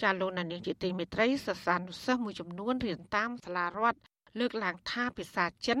[0.02, 4.00] ចាលោកណានៀងជាទីមេត្រីសិស្សានុសិស្សមួយចំនួនរៀនតាមសាលារដ្ឋ
[4.38, 5.78] លើកឡើងថាភាសាចិន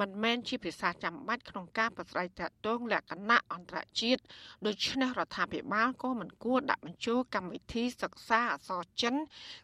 [0.00, 4.22] មិនមែនជាភាសាចាំបាច់ក្នុងការប្រស្រ័យទាក់ទងលក្ខណៈអន្តរជាតិ
[4.66, 9.14] ដូច្នេះរដ្ឋាភិបាលក៏មិនគួរដាក់បញ្ចូលកម្មវិធីសិក្សាអក្សរចិន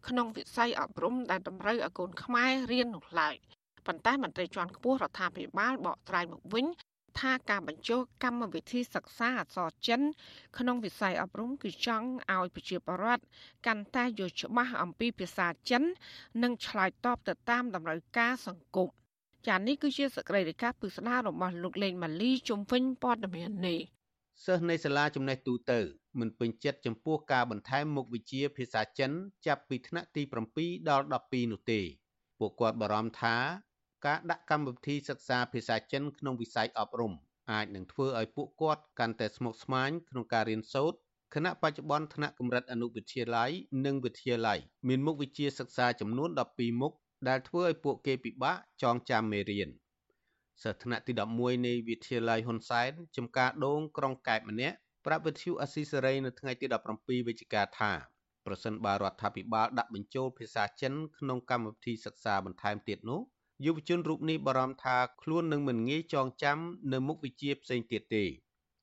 [0.09, 3.35] ក្នុងវិស័យអប់រំដែលតម្រូវឲ្យកូនខ្មែររៀននោះឡើយ
[3.87, 6.67] ប៉ុន្តែមន្ត្រីជាន់ខ្ពស់រដ្ឋាភិបាលបកស្រាយមកវិញ
[7.21, 10.01] ថាការបញ្ចូលកម្មវិធីសិក្សាអក្សរចិន
[10.59, 13.25] ក្នុងវិស័យអប់រំគឺចង់ឲ្យប្រជាពលរដ្ឋ
[13.67, 15.83] កាន់តែយល់ច្បាស់អំពីភាសាចិន
[16.43, 18.89] និងឆ្លើយតបទៅតាមតម្រូវការសង្គម
[19.47, 23.81] ចា៎នេះគឺជាសកម្មភាពពិស្ដាររបស់លោកលេងម៉ាលីជំវិញព័ត៌មាននេះ
[24.45, 25.81] សិស្សនៃសាលាចំណេះទូទៅ
[26.21, 29.11] មិនពេញចិត្តចំពោះការបន្ថែមមុខវិជ្ជាភាសាចិន
[29.47, 30.23] ចាប់ពីថ្នាក់ទី
[30.57, 31.81] 7ដល់12នោះទេ
[32.39, 33.37] ពួកគាត់បារម្ភថា
[34.07, 37.13] ការដាក់កម្មវិធីសិក្សាភាសាចិនក្នុងវិស័យអប់រំ
[37.53, 40.99] អាចនឹងធ្វើឲ្យពួកគាត់កាន់តែស្មុគស្មាញក្នុងការរៀនសូត្រ
[41.35, 43.51] គណៈបច្ចុប្បន្នថ្នាក់កម្រិតអនុវិទ្យាល័យ
[43.87, 46.93] និងវិទ្យាល័យមានមុខវិជ្ជាសិក្សាចំនួន12មុខ
[47.29, 49.69] ដែលធ្វើឲ្យពួកគេពិបាកចងចាំមេរៀន
[50.63, 57.93] សិស្សថ្នាក់ទី11នៃវិទ្យាល័យហ៊ុនសែនចំការដូងក្រុងកែបម្នាក់ប្រាប់វិទ្យុអស៊ីសេរីនៅថ្ងៃទី17វិច្ឆិកាថា
[58.47, 63.21] ប្រសិនបើរដ្ឋាភិបាលដាក់បញ្ចូលភាសាចិនក្នុងកម្មវិធីសិក្សាបន្ថែមទៀតនោះ
[63.63, 66.59] យុវជនរូបនេះបារម្ភថាខ្លួននឹងមិនងាយចងចាំ
[66.93, 68.25] នៅមុខវិជ្ជាផ្សេងទៀតទេ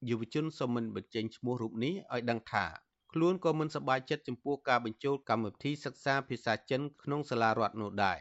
[0.10, 2.66] យុវជនសូមមិនបញ្ចេញឈ្មោះរូបនេះឲ្យដឹងថា
[3.12, 8.18] ខ្លួនក៏មិនសប្បាយចិត្តចំពោះការបញ្ចូលកម្មវិធីសិក្សាភាសាចិនក្នុងសាលារដ្ឋនោះដែរ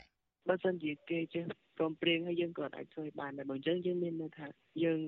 [0.49, 1.43] បើសិនជាគេចេះ
[1.77, 4.47] ព្រមព្រៀងហើយយើងក៏អាចជួយបានដែរបើអញ្ចឹងយើងមានន័យថា
[4.85, 5.01] យើង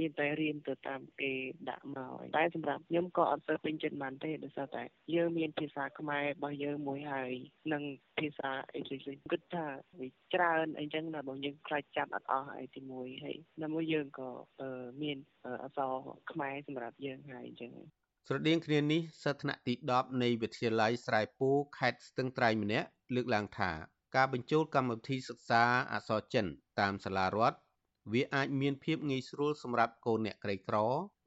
[0.00, 1.32] មានតែរៀនទៅតាមគេ
[1.70, 4.82] ដាក់មកតែសម្រាប់ខ្ញុំក៏អត់ទៅពេញចិត្តបានទេដោយសារតែ
[5.14, 7.30] យើងមានភាសាខ្មែររបស់យើងមួយហើយ
[7.72, 7.82] និង
[8.18, 9.66] ភាសាអីផ្សេងៗគិតថា
[10.00, 14.30] វាច្រើនអីចឹងណាបើយើងខ្លាចចាប់អត់អស់ហើយទីមួយហើយនៅមួយយើងក៏
[15.02, 15.18] មាន
[15.64, 15.92] អក្សរ
[16.32, 17.72] ខ្មែរសម្រាប់យើងហើយអញ្ចឹង
[18.28, 23.72] ស្រដៀងគ្នានេះសិស្សថ្នាក់ទី10នៃវិទ្យាល័យស្រែពូខេត្តស្ទឹងត្រែងម្នាក់លើកឡើងថា
[24.16, 26.46] ការបញ្ចូលកម្មវិធីសិក្សាអក្សរចិន
[26.80, 27.56] តាមសាលារដ្ឋ
[28.12, 30.76] វាអាចមានភាពងាយស្រួលសម្រាប់កូនអ្នកក្រីក្រ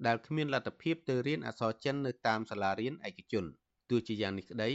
[0.07, 3.45] ដែលគ្មានលទ្ធភាពទៅរៀនអក្សរចិននៅតាមសាលារៀនឯកជន
[3.89, 4.69] ទោះជាយ៉ាងនេះក្តី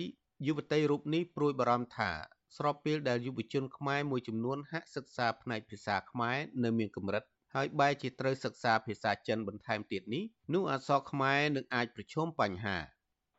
[0.46, 2.10] យុវតីរូបនេះព្រួយបារម្ភថា
[2.56, 12.78] ស្របពេលដែលយុវជនខ្មែរមួយចំនួនហាក់សិក្សាផ្នែកភាសាខ្មែរនៅមានកម្រិតហើយបែរជាត្រូវសិក្សាភាសាចិនបន្ថែមទៀតនេះនោះអក្សរខ្មែរនឹងអាចប្រឈមបញ្ហា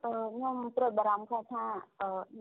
[0.03, 1.65] ខ្ញុំព្រួយបារម្ភខ្លះថា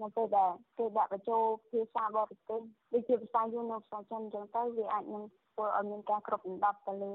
[0.00, 2.60] នៅពេលដែលគេដាក់បញ្ចូលភាសាបរទេស
[2.92, 7.10] ដូចជាភាសាយូនៅភាសាចិនអញ្ចឹងទៅវាអាចនឹងធ្វើឲ្យមានការគ្រប់ដណ្ដប់ទៅលើ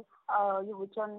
[0.69, 1.10] យុវជន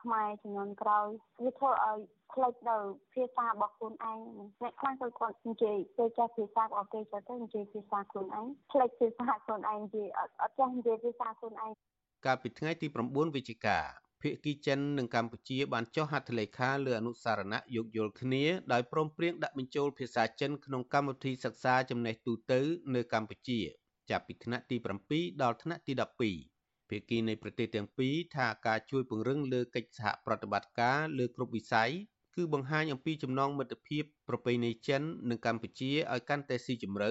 [0.00, 1.06] ខ្មែរចំនួនក្រោយ
[1.44, 1.98] វាធ្វើឲ្យ
[2.32, 2.76] ផ្លេចទៅ
[3.14, 4.18] ភាសារបស់ខ្លួនឯង
[4.62, 10.08] អ្នកខ្លះទៅគាត់និយាយទៅចេះភាសារបស់គេទៅនិយាយភាសាខ្លួនឯងផ្លេចភាសាខ្លួនឯងនិយាយ
[10.42, 11.70] អត់ចេះនិយាយភាសាខ្លួនឯង
[12.26, 13.78] កាលពីថ្ងៃទី9វិច្ឆិកា
[14.22, 22.60] ភាគីចិននិងកម្ពុជាបានចុះហត្ថលេខាលើអនុសារណៈយោគយល់គ្នាដោយព្រមព្រៀងដាក់បញ្ចូលភាសាចិនក្នុងកម្មវិធីសិក្សាចំណេះទូទៅ
[22.94, 23.60] នៅកម្ពុជា
[24.10, 24.76] ចាប់ពីថ្នាក់ទី
[25.10, 25.92] 7ដល់ថ្នាក់ទី
[26.26, 26.57] 12
[26.90, 31.90] ភាគីនៃប្រទេសទាំងពីរថាការជួយពង្រឹងលើកិច្ចសហប្រតិបត្តិការលើគ្រប់វិស័យ
[32.34, 37.10] គឺបង្ហាញអំពីចំណងមិត្តភាពប្រពៃណីចិននិងកម្ពុជាឲ្យកាន់តែស៊ីជម្រៅ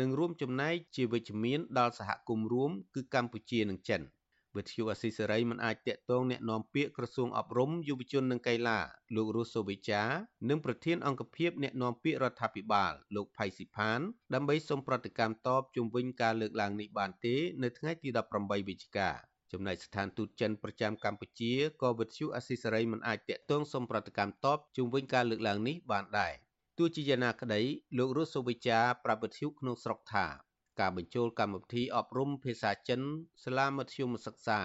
[0.00, 4.00] និងរួមចំណែកជាវិជ្ជមានដល់សហគមន៍រួមគឺកម្ពុជានិងចិន។
[4.57, 8.79] វិទ្យុអស៊ីសេរីមិនអាចតាក់ទងแนะនាំពាក្យក្រសួងអប់រំយុវជននិងកីឡា
[9.15, 10.03] លោករស់សូវិចា
[10.49, 13.99] និងប្រធានអង្គភិបแนะនាំពាក្យរដ្ឋាភិបាលលោកផៃស៊ីផាន
[14.33, 19.09] ដើម្បីសូមប្រតិកម្មតបជុំវិញការលើកឡើងនេះបានទេនៅថ្ងៃទី18វិច្ឆិកា
[19.51, 26.33] ចំណែកស្ថានទូតចិនប្រចាំកម្ពុជាក៏វិទ្យុអស៊ីសេរីមិនអាចតាក់ទងសូមប្រតិកម្មតបជុំវិញការលើកឡើងនេះបានដែរ
[26.77, 27.61] ទោះជាយ៉ាងណាក្តី
[27.97, 30.25] លោករស់សូវិចាប្រាប់វិទ្យុក្នុងស្រុកថា
[30.80, 33.00] ការបញ្ចូលកម្មវិធីអប់រំភាសាចិន
[33.44, 34.60] សាលាមធ្យមសិក្សា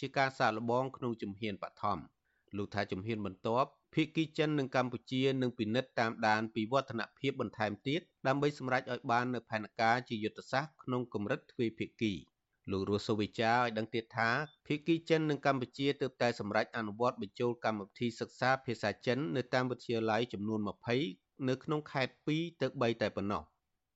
[0.00, 1.98] ជាការសាកល្បងក្នុងជំហានបឋម
[2.56, 12.12] លោកថាជំហានបន្ទាប់ភាគីចិននិងកម្ពុជានឹងពិនិត្យតាមដានពីវឌ្ឍនភាពបន្ថែមទៀតដើម្បីសម្រេចឲ្យបាននូវផែនការជាយុទ្ធសាស្ត្រក្នុងកម្រិតទ្វេភាគី
[12.70, 14.30] លោករស់សូវិចាឲ្យដឹងទៀតថា
[14.66, 20.60] ភាគីចិននិងកម្ពុជាទើបតែសម្រេចអនុវត្តបញ្ចូលកម្មវិធីសិក្សាភាសាចិននៅតាមវិទ្យាល័យចំនួន
[21.04, 23.42] 20នៅក្នុងខេត្ត2ទៅ3តែប៉ុណ្ណោះ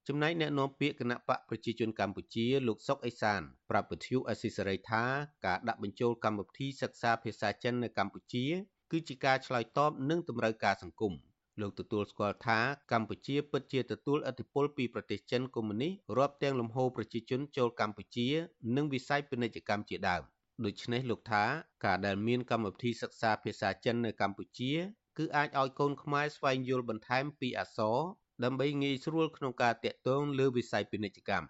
[0.09, 5.05] ចំណែកអ្នកនាំពាក្យគណៈបកប្រជាជនកម្ពុជាលោកសុកអេសានប្រាប់វិទ្យុអស៊ីសេរីថា
[5.47, 8.47] ការដាក់បញ្ចូលកម្មវិធីសិក្សាភាសាចិននៅកម្ពុជា
[8.91, 11.13] គឺជាការឆ្លើយតបនឹងតម្រូវការសង្គម
[11.61, 12.59] លោកទទួលស្គាល់ថា
[12.93, 18.29] កម្ពុជាពិតជាទទួលឥទ្ធិពលពីប្រទេសចិនកុម្មុយនីសរាប់ទាំងលំហូរប្រជាជនចូលកម្ពុជា
[18.77, 20.23] និងវិស័យពាណិជ្ជកម្មជាដើម
[20.65, 21.45] ដូច្នេះលោកថា
[21.85, 24.73] ការដែលមានកម្មវិធីសិក្សាភាសាចិននៅកម្ពុជា
[25.19, 27.99] គឺអាចឲ្យកូនខ្មែរស្វែងយល់បន្ថែមពីអក្សរ
[28.44, 31.46] ដើម្បីងាយស្រួលក្នុងការតាក់ទងលើវិស័យពាណិជ្ជកម្ម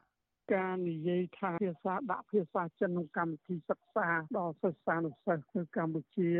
[0.54, 4.08] ការនិយាយថាភាសាដាក់ភាសាចិនក្នុងកម្មវិធីសិក្សា
[4.38, 6.30] ដល់សិស្សានុសិស្សនៅកម្ពុជា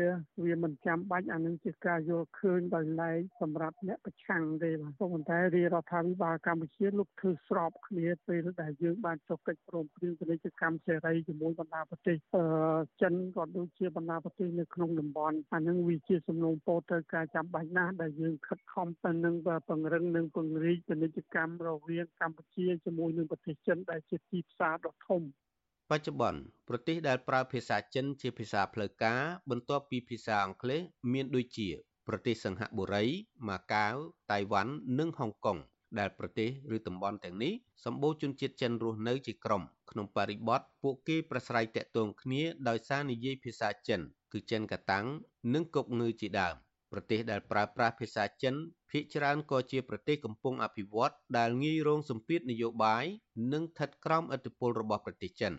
[0.43, 12.45] វាមិនចាំបាច់អានឹងជាការយល់ឃើញដោយឡែកសម្រាប់អ្នកប្រឆាំងទេបាទប៉ុន្តែរាជរដ្ឋាភិបាលកម្ពុជាលោកធ្វើស្របគ្នាពេលដែលយើងបានចុះកិច្ចព្រមព្រៀងពាណិជ្ជកម្មសេរីជាមួយបណ្ដាប្រទេសអឺ
[13.01, 19.35] ចិនក៏ដូចជាបណ្ដាប្រទេសនៅក្នុងតំបន់អានឹងវាជាសំណូមពរទៅការចាំបាច់ណាស់ដែលយើងខិតខំទៅនឹង
[19.67, 25.21] ពង្រឹងនិងពង្រីកពាណិជ្ជកម្មរវាងកម្ពុជាជាមួយនឹងប្រទេសចិនដែលជាទីផ្សារដ៏ធំ
[25.91, 30.81] បច្ចុប្បន្នប្រទេសដែលប្រើភាសាចិនជាភាសាផ្លូវការបន្ទាប់ពីភាសាអង់គ្លេស
[31.13, 31.69] មានដូចជា
[32.07, 33.05] ប្រទេសសិង្ហបុរី
[33.47, 33.95] ម៉ាកាវ
[34.31, 35.57] តៃវ៉ាន់និងហុងកុង
[35.99, 37.53] ដែលប្រទេសឬតំបន់ទាំងនេះ
[37.85, 39.61] សម្បូរជនជាតិចិនរស់នៅជាក្រុម
[39.91, 44.01] ក្នុងបរិបទពួកគេប្រស្រ័យតាក់ទងគ្នាដោយសារនិយាយភាសាចិន
[44.33, 45.05] គឺចិនកតាំង
[45.53, 46.55] និងកុកងើជាដើម
[46.91, 48.55] ប្រទេសដែលប្រើប្រាស់ភាសាចិន
[48.91, 53.05] ភាគច្រើនក៏ជាប្រទេសកំពុងអភិវឌ្ឍដែលងាយរងសម្ពាធនយោបាយ
[53.53, 55.53] និងស្ថិតក្រោមឥទ្ធិពលរបស់ប្រទេសចិន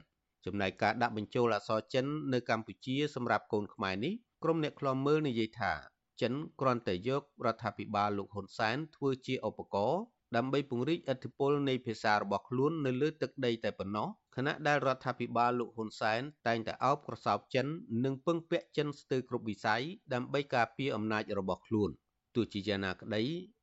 [0.47, 5.73] ចំណែកការដាក់បញ្ចូលអក្សរចិននៅកម្ពុជាសម្រាប់កូនខ្មែរនេះក្រុមអ្នកខ្លំមើលនិយាយថា
[6.21, 10.03] ចិនគ្រាន់តែយករដ្ឋាភិបាលលោកហ៊ុនសែនធ្វើជាឧបករណ៍
[10.37, 17.67] ដើម្បីពង្រីកឥទ្ធិពលនៃភាសារបស់ខ្លួននៅលើទឹកដីតែប៉ុណ្ណោះ ខណៈដែលរដ្ឋាភិបាលលោកហ៊ុនសែនតែងតែអោបក្រសោបចិន
[18.05, 19.83] និងពឹងពាក់ចិនស្ទើរគ្រប់វិស័យ
[20.15, 21.91] ដើម្បីការពារអំណាចរបស់ខ្លួន
[22.35, 23.23] ទោះជាយ៉ាងណាក្តី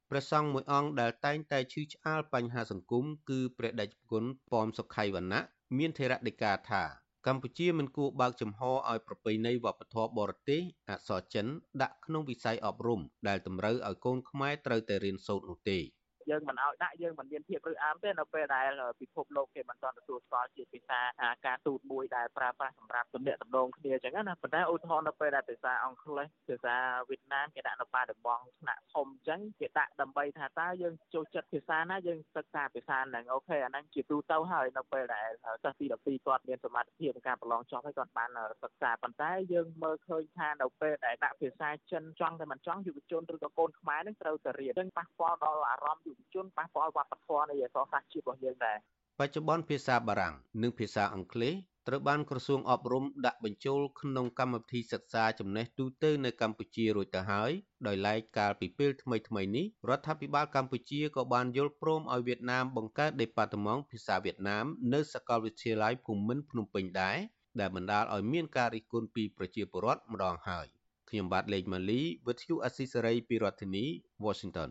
[0.09, 5.41] ព្រះសង្ឃមួយអង្គដែលតែងតែឈឺឆ្អាលបញ្ហាសង្គមគឺព្រះដេចគុណប៉មសុខៃវណ្ណៈ
[5.77, 6.83] មានថេរដីកាថា
[7.27, 11.47] កម្ពុជាមិនគួរបើកចំហឲ្យប្រពៃណីវប្បធម៌បរទេសអក្សរចិន
[11.81, 15.79] ដាក់ក្នុងវិស័យអប់រំដែលតម្រូវឲ្យកូនខ្មែរត្រូវតែរៀនសូត្រនោះទេ។
[16.29, 18.69] យើងមិនឲ្យដាក់យើងមិនមានភាពរឹងអានទេនៅពេលដែល
[19.01, 20.99] ពិភពលោកគេមិនទាន់ទទួលស្គាល់ជាភាសា
[21.45, 26.75] ការទូតមួយដែលប្រើប្រាស់សម្រាប់ទំនាក់ទំនងគ្នាអញ្ចឹងណាប៉ុន្តែឧទាហរណ៍នៅពេលដែលភាសាអង់គ្លេសភាសា
[27.09, 35.29] វៀតណាមគេដាក់នៅបាតំបងថ្នាក់ធំអញ្ចឹងគេដាក់ដើម្បីថាតើយើងចូលចិត្តភាសាណាយើងសិក្សាភាសាហ្នឹងអូខេអាហ្នឹងជាទូទៅហើយនៅពេលដែល
[35.63, 38.29] សិស្សទី12គាត់មានសមត្ថភាពក្នុងការប្រឡងចប់ហើយគាត់បាន
[38.63, 48.77] សិក្សាប៉ុន្តែយើងមើលឃើញថានៅពេលដែលដាក់ភាសាចិនចង់តែមិនចង់យុវជនឬក៏កូនខ្មែរនឹងត្រូវតែរៀនអញ្ចឹងប៉ះពាល់ដល់អារម្មណ៍យុវជនប៉ះពាល់វប្បធម៌នៃអក្សរសាស្ត្រជាតិរបស់យើងដែរ
[49.19, 51.55] បច្ចុប្បន្នភាសាបារាំងនិងភាសាអង់គ្លេស
[51.87, 57.51] ត្រូវបានក្រសួងអប់រំដាក់បញ្ចូលក្នុងកម្មវិធីសិក្សាចំណេះទូទៅនៅកម្ពុជារួចទៅហើយ
[57.87, 67.17] ដោយឡែកកាលពីពេលថ្មីៗនេះរដ្ឋាភិបាលកម្ពុជាក៏បានយល់ព្រមឲ្យវៀតណាមបង្កើតដេប៉ាតឺម៉ង់ភាសាវៀតណាមនៅសាកលវិទ្យាល័យភូមិន្ទភ្នំពេញដែរ
[67.59, 70.67] ដែលបណ្ដាលឲ្យមានការរិះគន់ពីប្រជាពលរដ្ឋម្ដងហើយ
[71.09, 73.85] ខ្ញុំបាទលេងម៉ាលីវិទ្យុអស៊ីសេរីពីរដ្ឋធានី
[74.25, 74.69] Washington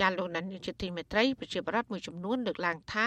[0.00, 3.06] ចាលោកណានីជាទីមេត្រីប្រជាប្រដ្ឋមួយចំនួនលើកឡើងថា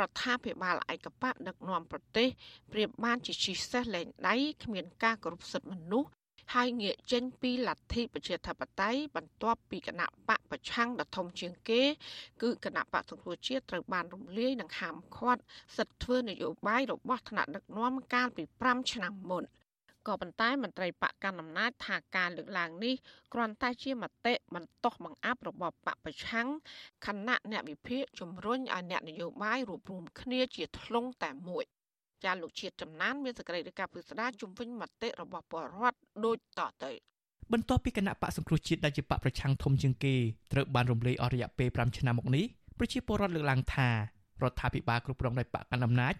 [0.00, 2.28] រដ្ឋាភិបាលឯកបៈដឹកនាំប្រទេស
[2.72, 6.10] ប្រៀបបានជាជីសេះលែងដៃគ្មានការគោរពសិទ្ធិមនុស្ស
[6.54, 11.82] ហើយងាកចេញពីលទ្ធិប្រជាធិបតេយ្យបន្ទាប់ពីគណៈបកប្រឆាំងដ៏ធំជាងគេ
[12.42, 15.42] គឺគណៈបកសង្គ្រោះជាតិត្រូវបានរំលាយនិងហាមឃាត់
[15.76, 19.44] សិទ្ធិធ្វើនយោបាយរបស់ថ្នាក់ដឹកនាំកាលពី5ឆ្នាំមុន។
[20.08, 22.94] ក៏ប៉ុន្តែមន្ត្រីបកកណ្ដាលអំណាចថាការលើកឡើងនេះ
[23.34, 26.48] គ្រាន់តែជាមតិបន្ទាស់បង្អាប់របស់បកប្រឆាំង
[27.06, 31.64] ខណៈអ្នកវិភាគជំរុញឲ្យអ្នកនយោបាយរួបរวมគ្នាជាធ្លុងតែមួយ
[32.24, 36.92] ចាលោកជាតិចំណានមានសេចក្តីរាយការណ៍ពិស្ដារជំវិញមតិរបស់ពលរដ្ឋដូចតទៅ
[37.52, 40.14] បន្ទាប់ពីគណៈបកសង្គ្រោះជាតិដែលជាបកប្រឆាំងធំជាងគេ
[40.52, 42.44] ត្រូវបានរំលាយអស់រយៈពេល5ឆ្នាំមកនេះ
[42.78, 43.88] ប្រជាពលរដ្ឋលើកឡើងថា
[44.42, 46.14] រដ្ឋាភិបាលគ្រប់គ្រងដោយបកកណ្ដាលអំណាច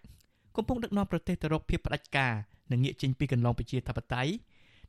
[0.61, 2.33] កំពុងដឹកនាំប្រទេសទៅរកភាពផ្ដាច់ការ
[2.73, 4.33] និងងាកចេញពីកន្លងប្រជាធិបតេយ្យ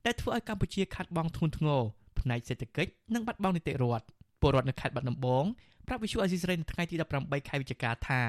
[0.05, 1.81] ដែលធ្វើឲ្យកម្ពុជាខាត់បងធ្ងន់ធ្ងរ
[2.19, 4.05] ផ្នែកសេដ្ឋកិច្ចនិងបាត់បង់នីតិរដ្ឋ
[4.41, 5.45] ពលរដ្ឋនៅខេត្តបាត់ដំបង
[5.87, 8.21] ប្រាប់វិសុអាស៊ីសេរីនៅថ្ងៃទី18ខែវិច្ឆិកាថា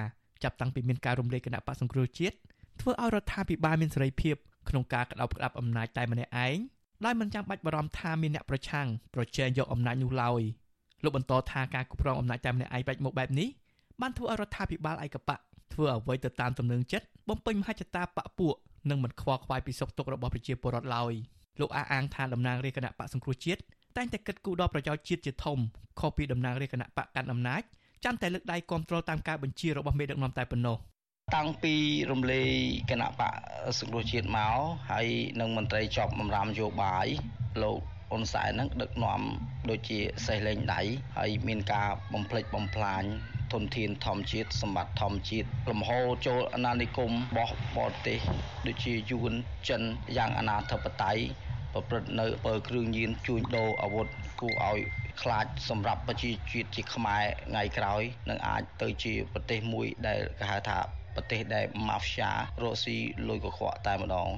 [0.43, 2.37] ចាប់តាំងពីមានការរំលាយគណៈបកសង្គ្រោះជាតិ
[2.81, 4.37] ធ្វើឲ្យរដ្ឋាភិបាលមានសេរីភាព
[4.69, 6.57] ក្នុងការក្តោបក្តាប់អំណាចតែម្នាក់ឯង
[7.05, 10.43] ដោយមិនចាំបាច់បារម្ភថាមានអ្នកប្រឆាំងប្រជែងយកអំណាចនោះឡើយ
[11.03, 13.49] លោកបន្តថាការគ្រប់គ្រងអំណាចតែម្នាក់ឯងបែបមកបែបនេះ
[14.01, 15.41] បានធ្វើឲ្យរដ្ឋាភិបាលឯកបក
[15.73, 18.55] ធ្វើអ្វីទៅតាមទំនឹងចិត្ត បំពេញមហិច្ឆតាបកពួក
[18.91, 21.13] និងមិនខ្វល់ខ្វាយពីសុខទុក្ខរបស់ប្រជាពលរដ្ឋឡើយ
[21.61, 23.61] លោកអះអាងថាតំណាងរាជគណៈបកសង្គ្រោះជាតិ
[23.97, 25.59] តែងតែគិតគូរដល់ប្រយោជន៍ជាតិជាធំ
[26.01, 27.63] ខុសពីតំណាងរាជគណៈបកកាន់អំណាច
[28.05, 30.77] ចាំតែលើកដៃគ្រប់គ្រងតាមការបញ្ជារបស់មេដឹកនាំតែប៉ុណ្ណោះ
[31.37, 31.75] តាំងពី
[32.11, 32.51] រំលាយ
[32.91, 33.35] គណៈបក
[33.79, 34.57] សង្គ្រោះជាតិមក
[34.91, 35.07] ហើយ
[35.41, 37.07] នឹងមន្ត្រីជាប់បម្រាមយោបាយ
[37.63, 37.79] លោក
[38.11, 39.21] អ៊ុនសែននឹងដឹកនាំ
[39.71, 40.81] ដូចជាសេះលេងដៃ
[41.17, 43.03] ហើយមានការបំផ្លិចបំផ្លាញ
[43.53, 48.19] ធនធានធម្មជាតិសម្បត្តិធម្មជាតិលំហូរចូលអាណានិគមរបស់បរទេស
[48.67, 49.33] ដូចជាយួន
[49.69, 49.83] ចិន
[50.17, 51.23] យ៉ាងអនាធិបតេយ្យ
[51.73, 54.07] ប្រព្រឹត្តនៅបើគ្រឿងញៀនជួញដូរអាវុធ
[54.41, 54.81] គួរឲ្យ
[55.23, 60.79] ខ្លាចសម្រាប់ប្រជាជាតិជាខ្មែរថ្ងៃក្រោយនឹងអាចទៅជាប្រទេសមួយដែលគេហៅថា
[61.17, 62.31] ប្រទេសដែល Mafia
[62.63, 62.97] រកស៊ី
[63.29, 64.29] លុយកខ្វក់តែម្ដង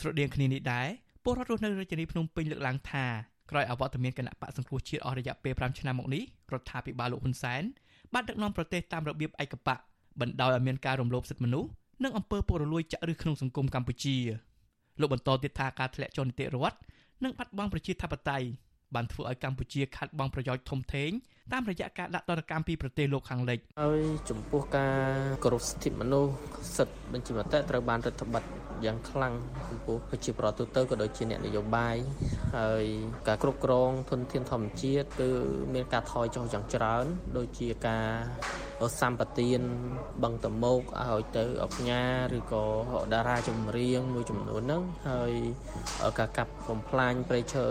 [0.00, 0.88] ស្រដៀងគ្នានេះដែរ
[1.24, 3.06] ពលរដ្ឋរស់នៅរាជធានីភ្នំពេញលើកឡើងថា
[3.50, 7.62] ក្រោយអវត្តមានគណៈបកសង្គ្រោះជាតិអស់រយៈពេល5ឆ្នាំមកនេះរដ្ឋាភិបាលលោកហ៊ុនសែន
[8.14, 9.78] បានដឹកនាំប្រទេសតាមរបៀបឯកបក
[10.20, 11.68] បណ្ដោយឲ្យមានការរំលោភសិទ្ធិមនុស្ស
[12.04, 14.16] និងអំពើពុករលួយចាក់ឫសក្នុងសង្គមកម្ពុជា
[15.00, 16.76] លោកបន្តទៀតថាការធ្លាក់ចុះនីតិរដ្ឋ
[17.24, 18.46] និងបាត់បង់ប្រជាធិបតេយ្យ
[18.94, 21.10] បានធ្វើឲ្យកម្ពុជាខាត់បង់ប្រយោជន៍ធំធេង
[21.52, 24.96] តាមរយៈការដាក់ទណ្ឌកម្មពីប្រទេសលោកខាងលិចហើយចំពោះការ
[25.44, 26.32] គោរពសិទ្ធិមនុស្ស
[26.76, 28.46] សិទ្ធិបញ្ចេញមតិត្រូវបានរដ្ឋបတ်
[28.84, 29.34] យ៉ាងខ្លាំង
[29.70, 31.96] ចំពោះប្រជាប្រដ្ឋទូទៅក៏ដូចជាអ្នកនយោបាយ
[32.56, 32.84] ហើយ
[33.28, 35.30] ការគ្រប់គ្រងធនធានធម្មជាតិគឺ
[35.74, 37.04] មានការថយចុះយ៉ាងច្រើន
[37.36, 38.08] ដូចជាការ
[39.00, 39.60] សម្បទាន
[40.22, 42.02] បឹងតមោកឲ្យទៅអកញ៉ា
[42.36, 42.64] ឬក៏
[43.12, 45.32] តារាចម្រៀងមួយចំនួនហ្នឹងហើយ
[46.18, 47.66] ការកាប់បំផ្លាញព្រៃឈើ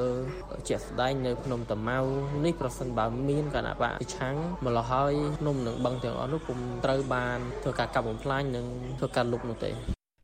[0.69, 1.99] ជាក់ស្ដែងនៅភ្នំតាម៉ៅ
[2.45, 4.35] នេះប្រសិនបើមានគណៈបកប្រឆាំង
[4.65, 8.65] ម្ល៉េះហើយភ្នំនិងបឹងទាំងអស់នោះពុំត្រូវបានធ្វើការកាប់បំផ្លាញនិង
[8.99, 9.69] ធ្វើការលុបនោះទេ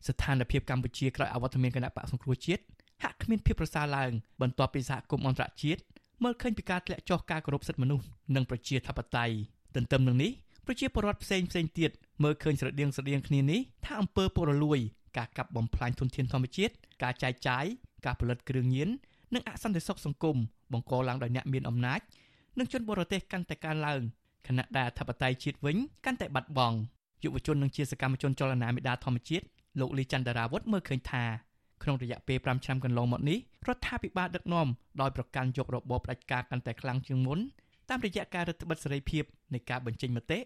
[0.08, 2.64] ស្ថានភាពកម្ពុជាក្រោយអវត្តមានគណៈបកសង្គ្រោះជាតិ
[3.04, 4.12] ហាក់គ្មានភាពប្រសើរឡើង
[4.42, 5.82] បន្ទាប់ពីសហគមន៍អន្តរជាតិ
[6.24, 9.36] មើលឃើញពីការធ្លាក់ចុះការគោរពសិទ្ធិមនុស្សនិងប្រជាធិបតេយ្យ
[9.76, 10.32] ទន្ទឹមនឹងនេះ
[10.72, 11.92] ប្រជាពលរដ្ឋផ្សេងផ្សេងទៀត
[12.24, 14.80] មើលឃើញស្រដៀងស្រដៀងគ្នានេះថាអំពើពុករលួយ
[15.18, 17.66] ការកាប់បំផ្លាញធនធានធម្មជាតិការចែកចាយ
[18.06, 18.90] ការផលិតគ្រឿងញៀន
[19.34, 20.38] និងអសន្តិសុខសង្គម
[20.74, 22.00] បង្កឡើងដោយអ្នកមានអំណាច
[22.60, 24.02] និងជនបរទេសកាន់តែកើនឡើង
[24.48, 26.78] ខណៈដែលអធិបតេយ្យជាតិវិញកាន់តែបាត់បង់
[27.24, 29.46] យុវជននិងជាសកម្មជនចលនាមេដាធម្មជាតិ
[29.80, 31.24] លោកលីចន្ទរាវុធមើលឃើញថា
[31.84, 34.68] ក្នុងរយៈពេល5ឆ្នាំកន្លងមកនេះរដ្ឋាភិបាលដឹកនាំ
[35.02, 37.40] ដោយប្រកាន់យករបបផ្ដាច់ការកាន់តែខ្លាំងជាងមុន
[37.90, 40.40] តាមរយៈការរដ្ឋបិទសេរីភាពនៃការបញ្ចេញមតិ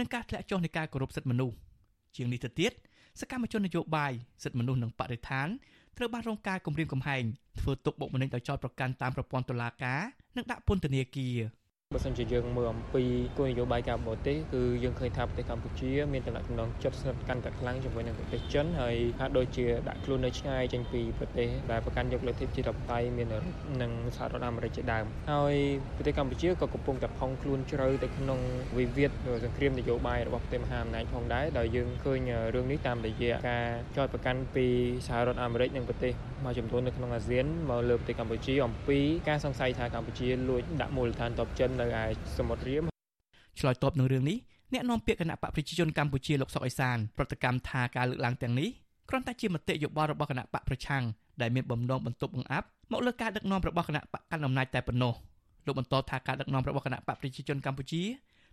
[0.00, 1.56] និងការធ្លាក់ចុះនៃការគោរពសិទ្ធិមនុស្ស
[2.16, 2.72] ជាងនេះទៅទៀត
[3.20, 5.48] សកម្មជននយោបាយសិទ្ធិមនុស្សនិងបរិស្ថាន
[5.96, 7.22] ត្រូវបានរងការគំរាមកំហែង
[7.60, 10.00] ធ្វើទុកបុកម្នេញដោយចោទប្រកាន់តាមប្រព័ន្ធតុលាការ
[10.36, 11.36] និងដាក់ពន្ធនាគារ
[11.94, 13.02] បើសិនជាយើងមើលអំពី
[13.38, 23.28] គោលនយោបាយការបរទេសគឺយើងឃើញថាប្រទេសកម្ពុជាមានតំណែងជិតស្និទ្ធកាន់តែខ្លាំងជាមួយនឹងប្រទេសចិនហើយហាក់ដូចជាដាក់ខ្លួននៅឆ្ងាយចេញពីប្រទេសដែលប្រកាន់យកលទ្ធិប្រជាធិបតេយ្យមាន
[23.82, 25.54] និងសហរដ្ឋអាមេរិកជាដើមហើយ
[25.96, 28.40] ប្រទេសកម្ពុជាក៏កំពុងតែផុងខ្លួនជ្រៅទៅក្នុង
[28.78, 29.10] វិវាទ
[29.44, 34.66] សង្គ្រាមនយោបាយរបស់ប្រទេសមហាអំណាចផងដែរដោយយើងឃើញរឿងនេះតាមរយៈការចោទប្រកាន់ពី
[35.06, 36.12] សហរដ្ឋអាមេរិកនិងប្រទេស
[36.44, 38.98] មួយចំនួននៅក្នុងអាស៊ានមកលើប្រទេសកម្ពុជាអំពី
[39.28, 42.04] ការសង្ស័យថាកម្ពុជាលួចដាក់មូលដ្ឋានទ័ពចិននៅឯ
[42.38, 42.84] សមុទ្ររៀម
[43.58, 44.38] ឆ្លើយតបនឹងរឿងនេះ
[44.72, 48.68] អ្នកនាំពាក្យគណៈបកប្រជាជនកម្ពុជាលោកសុកអេសានប្រតិកម្មថាការលើកឡើងទាំងនេះ
[49.08, 51.02] គ្រាន់តែជាមតិយោបល់របស់គណៈបកប្រឆាំង
[51.40, 55.14] ដែលមានបំណងបន្ទប់បង្អាប់មកលើការដឹកនាំរបស់គណៈបកកណ្ដាលអំណាចតែប៉ុណ្ណោះ
[55.66, 58.02] លោកបន្តថាការដឹកនាំរបស់គណៈបកប្រជាជនកម្ពុជា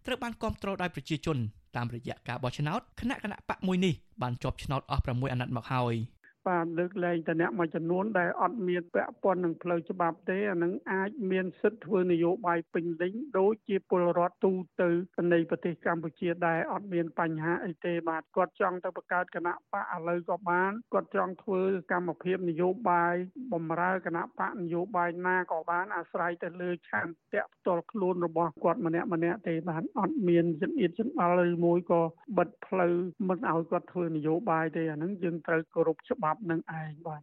[0.05, 1.37] ត្រូវបានគ្រប់គ្រងដោយប្រជាជន
[1.75, 5.95] តាមរយៈការបោះឆ្នោតគណៈគណៈបកមួយនេះបានជាប់ឆ្នោតអស់6អាណត្តិមកហើយ។
[6.47, 14.89] បាទលើកលែងតអ្នកមួយចំនួនដែលអត់មានពាក់ព័ន្ធនឹងផ្លូវច្បាប់ទេអានឹងអាចមានសិទ្ធិធ្វើនយោបាយពេញលេញដូចជាពលរដ្ឋទូទៅ
[15.33, 23.15] នៃប្រទេសកម្ពុជាដែលអត់មានបញ្ហាអីទេបាទគាត់ចង់ទៅបង្កើតគណៈបកឥឡូវក៏បានគាត់ចង់ធ្វើកម្មភាពនយោបាយ
[23.53, 32.01] បំរើគណៈបកនយោបាយណាក៏បានអាស្រ័យទៅលើឆន្ទៈផ្ទាល់ខ្លួនរបស់គាត់ម្នាក់ម្នាក់ទេបាទអត់មានជំនៀតចំអល់ឬមួយក៏
[32.37, 32.93] បិទផ្លូវ
[33.27, 37.21] មិនឲ្យគាត់ធ្វើនយោបាយទេអានឹងយើងត្រូវគោរពច្បាប់ប់នឹងឯងបាទ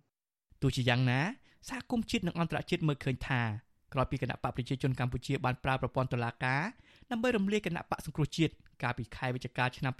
[0.62, 1.20] ទោះជាយ៉ាងណា
[1.68, 3.42] សហគមន៍ជាតិនិងអន្តរជាតិមើលឃើញថា
[3.92, 6.62] ក្រោយពីគណៈបកប្រជាជនកម្ពុជាបានប្រើប្រព័ន្ធតុលាការ
[7.10, 9.92] ដើម្បីរំលាយគណៈបកសង្គ្រោះជាតិកាលពីខែវិច្ឆិកាឆ្នាំ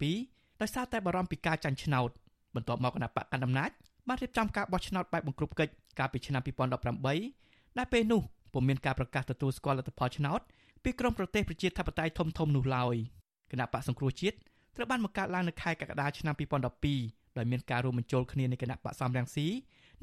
[0.00, 2.10] 2017ដោយសារតែបារម្ភពីការចាញ់ឆ្នោត
[2.54, 3.70] បន្ទាប់មកគណៈបកកណ្ដាលអំណាច
[4.08, 6.42] បានរៀបចំការបោះឆ្នោតបែបបង្ក្រប់កិច្ចកាលពីឆ្នាំ
[7.04, 10.40] 2018ដែលពេលនោះពុំមានការប្រកាសទទួលស្គាល់លទ្ធផលឆ្នោត
[10.84, 12.96] ពីក្រមប្រទេសប្រជាធិបតេយ្យធំធំនោះឡើយ
[13.50, 14.36] គណៈបកសង្គ្រោះជាតិ
[14.76, 16.34] ត្រូវបានបង្កើតឡើងនៅខែកក្កដាឆ្នាំ
[16.80, 19.46] 2012 ដោយមានការរួមបញ្ចូលគ្នានៃគណៈបកសំរងស៊ី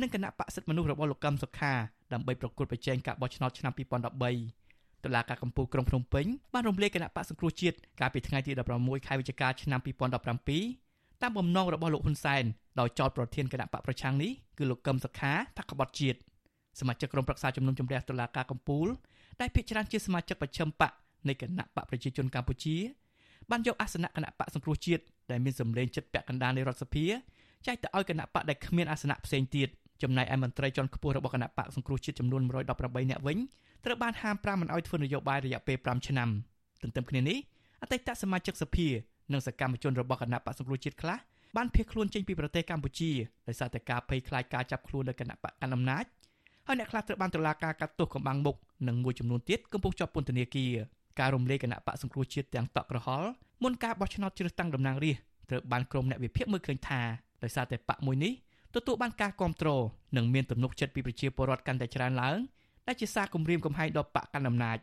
[0.01, 1.73] និងគណៈបកសិទ្ធិមនុស្សរបស់លោកកឹមសុខា
[2.13, 9.79] ដើម្បីប្រកួតប្រជែងការបោះឆ្នោតឆ្នាំ2013តុលាការកំពូលក្រុងភ្នំពេញបានរំលាយគណៈបកសង្គ្រោះជាតិកាលពីថ្ងៃទី16ខែវិច្ឆិកាឆ្នាំ
[10.51, 12.43] 2017តាមបំណងរបស់លោកហ៊ុនសែន
[12.79, 16.17] ដោយចោទប្រធានគណៈបកប្រឆាំងនេះគឺលោកកឹមសុខាថាក្បត់ជាតិ
[16.79, 18.87] សមាជិកក្រុមប្រឹក្សាជំនុំជម្រះតុលាការកំពូល
[19.41, 20.91] ដែលភាគច្រើនជាសមាជិកប្រជិមបក
[21.27, 22.75] នៃគណៈបកប្រជាជនកម្ពុជា
[23.51, 27.05] បានយកអាសនៈគណៈបកសង្គ្រោះជាតិ ដែលមានសម្លេងចិត្តពាក់កណ្ដាលនៃរដ្ឋសភា
[27.67, 29.69] ចែកទៅឲ្យគណៈបកដែលគ្មានអាសនៈផ្សេងទៀត
[30.03, 33.37] ចំណែកឯមន្ត្រីជាន់ខ្ពស់របស់គណៈបកសង្គ្រោះជាតិចំនួន118នាក់វិញ
[33.85, 36.29] ត្រូវបានហាម5មិនឲ្យធ្វើនយោបាយរយៈពេល5ឆ្នាំ
[36.83, 37.37] ទន្ទឹមគ្នានេះ
[37.81, 38.87] អតីតសមាជិកសភា
[39.31, 41.17] និងសកម្មជនរបស់គណៈបកសង្គ្រោះជាតិខ្លះ
[41.55, 43.11] បានភៀសខ្លួនចេញពីប្រទេសកម្ពុជា
[43.47, 46.05] ដោយសារតែការភ័យខ្លាចការចាប់ខ្លួនដោយគណៈបកកណ្ដាលអំណាច
[46.67, 48.55] ហើយអ្នកខ្លះត្រូវបានតុលាការកាត់ទោសកំបាំងមុខ
[48.87, 50.73] និងមួយចំនួនទៀតកំពុងជាប់ពន្ធនាគារ
[51.19, 53.29] ការរំលាយគណៈបកសង្គ្រោះជាតិទាំងតក់ក្រហល់
[53.63, 57.01] មុនការបោះឆ្នោតជ្រើសតាំងតំណាងរាស្ត្រត្រូវបានក្រុមអ្នកវិភាគមើលឃើញថា
[57.43, 58.33] ដោយសារតែបកមួយនេះ
[58.75, 59.83] ទទួលបានការគ្រប់គ្រង
[60.17, 62.37] និងមានទំនុកចិត្តពីប្រជាពលរដ្ឋកាន់តែច្រើនឡើង
[62.87, 64.77] ដែលជាសារគំរាមកំហែងដល់បកកណ្ដាលអំណាច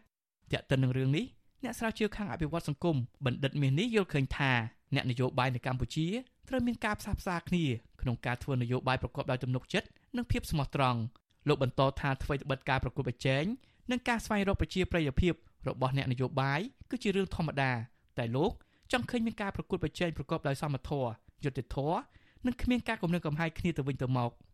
[0.53, 1.25] តែកតិននឹងរឿងនេះ
[1.65, 4.53] អ្នកស្រាវជ្រាវខាងអភិវឌ្ឍសង្គមបណ្ឌិតមាសនេះយល់ឃើញថា
[4.95, 6.07] អ្នកនយោបាយនៅកម្ពុជា
[6.49, 7.65] ត្រូវមានការផ្សះផ្សាគ្នា
[8.01, 11.01] ក្នុងការធ្វើនយោបាយប្រកបដោយទំនុកចិត្តនិងភាពស្មោះត្រង់
[11.49, 13.45] លោកបន្តថាអ្វីត្បិតការប្រកួតប្រជែង
[13.91, 15.33] និងការស្វែងរកប្រជាប្រិយភាព
[15.69, 16.61] របស់អ្នកនយោបាយ
[16.91, 17.71] គឺជារឿងធម្មតា
[18.19, 18.53] តែលោក
[18.93, 21.11] ចង់ឃើញមានការប្រកួតប្រជែងប្រកបដោយសមធម៌
[21.45, 22.01] យុត្តិធម៌
[22.47, 24.33] និងគ្មានការគំរាមកំហែងគ្នាទៅវិញទៅមក។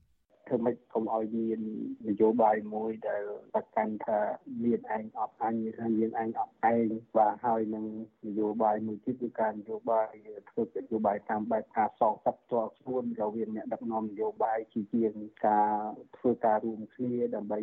[0.48, 1.60] ធ្វើម៉េចកុំឲ្យមាន
[2.08, 3.22] នយោបាយមួយដែល
[3.54, 4.18] ប្រកាន់ថា
[4.64, 7.86] មានឯងអត់អញឬមានឯងអត់ឯងបាទហើយនឹង
[8.26, 10.10] នយោបាយមួយទៀតគឺការនយោបាយ
[10.50, 15.12] ធ្វើនយោបាយតាមបែបការសងសឹកជាប់ខ្លួនរវាងអ្នកដឹកនាំនយោបាយជាជាង
[15.46, 15.72] ការ
[16.16, 17.60] ធ្វើការរួមគ្នាដើម្បី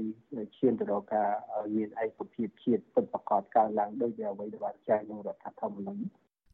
[0.58, 1.30] ឈានទៅរកការ
[1.76, 6.04] មានឯកភាពជាតិពិតប្រាកដកើតឡើងដោយអ្វីដែលបានចែងក្នុងរដ្ឋធម្មនុញ្ញ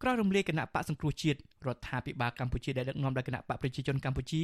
[0.01, 1.37] ក្រោយរំលាយគណៈបកសង្គ្រោះជាតិ
[1.67, 4.43] រដ្ឋាភិបាលកម្ពុជាដែលដឹកនាំដោយគណៈបកប្រជាជនកម្ពុជា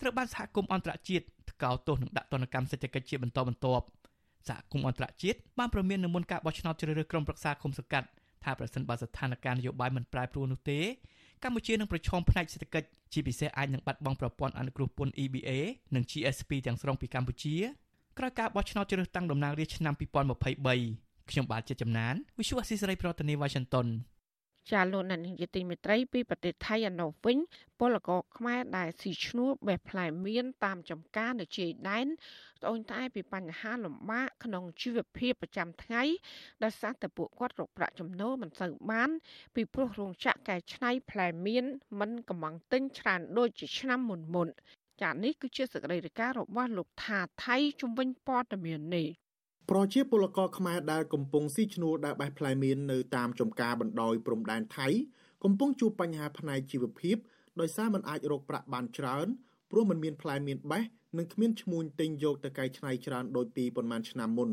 [0.00, 3.84] ត្រូវបានសហគមន៍អន្តរជាតិថ្កោលទោសនិងដាក់ទណ្ឌកម្មសេដ្ឋកិច្ចជាបន្តបន្ទាប់
[4.48, 8.06] សហគមន៍អន្តរជាតិបានប្រមាននៅមុនការបោះឆ្នោតជ្រើសរើសក្រុមប្រឹក្សាគុំសង្កាត់
[8.44, 10.80] ថាប្រសិនបើស្ថានភាពនយោបាយមិនប្រែប្រួលនោះទេ
[11.44, 15.50] កម្ពុជានឹងប្រឈមផ្នែកសេដ្ឋកិច្ចជាពិសេសអាចនឹងបាត់បង់ប្រព័ន្ធអនុគ្រោះពន្ធ EBA
[15.94, 17.56] និង GSP ទាំងស្រុងពីកម្ពុជា
[18.18, 19.94] ក្រោយការបោះឆ្នោតជ្រើសតាំងតំណាងរាស្ត្រឆ្នាំ
[20.58, 23.86] 2023ខ្ញុំបាទជាចំណាន Visual Assisray ប្រធានាទី Washington
[24.72, 27.38] ចាលោកអ្នកនាងជាទីមេត្រីពីប្រទេសថៃឯណោះវិញ
[27.80, 32.06] ពលករខ្មែរដែលស៊ីឈ្នួលបេះផ្លែមៀនតាមចំការនៅជាយដែន
[32.62, 36.02] ត្អូញត្អែពីបញ្ហាលំបាកក្នុងជីវភាពប្រចាំថ្ងៃ
[36.64, 39.10] ដោយសារតែពួកគាត់រកប្រាក់ចំណូលមិនសូវបាន
[39.54, 41.64] ពីព្រោះរោងចក្រកែច្នៃផ្លែមៀន
[42.00, 44.48] មិនកំងទិញច្រើនដូចជាឆ្នាំមុនមុន
[45.02, 49.08] ចានេះគឺជាសកម្មភាពរបស់លោកថាថៃជំវិញព័ត៌មាននេះ
[49.72, 54.88] ប្រជាពលករខ្មែរដែលកំពុងស៊ីឈ្នួលដើរបេះផ្លែមៀននៅតាមចំការបណ្ដោយព្រំដែនថៃ
[55.44, 57.16] កំពុងជួបបញ្ហាផ្នែកជីវភាព
[57.60, 59.26] ដោយសារមិនអាចរកប្រាក់បានច្រើន
[59.70, 60.82] ព្រោះមិនមានផ្លែមៀនបេះ
[61.18, 64.50] និងគ្មានឈ្មួញទិញយកទៅកែច្នៃច្រើនដូចពីប៉ុន្មានឆ្នាំមុន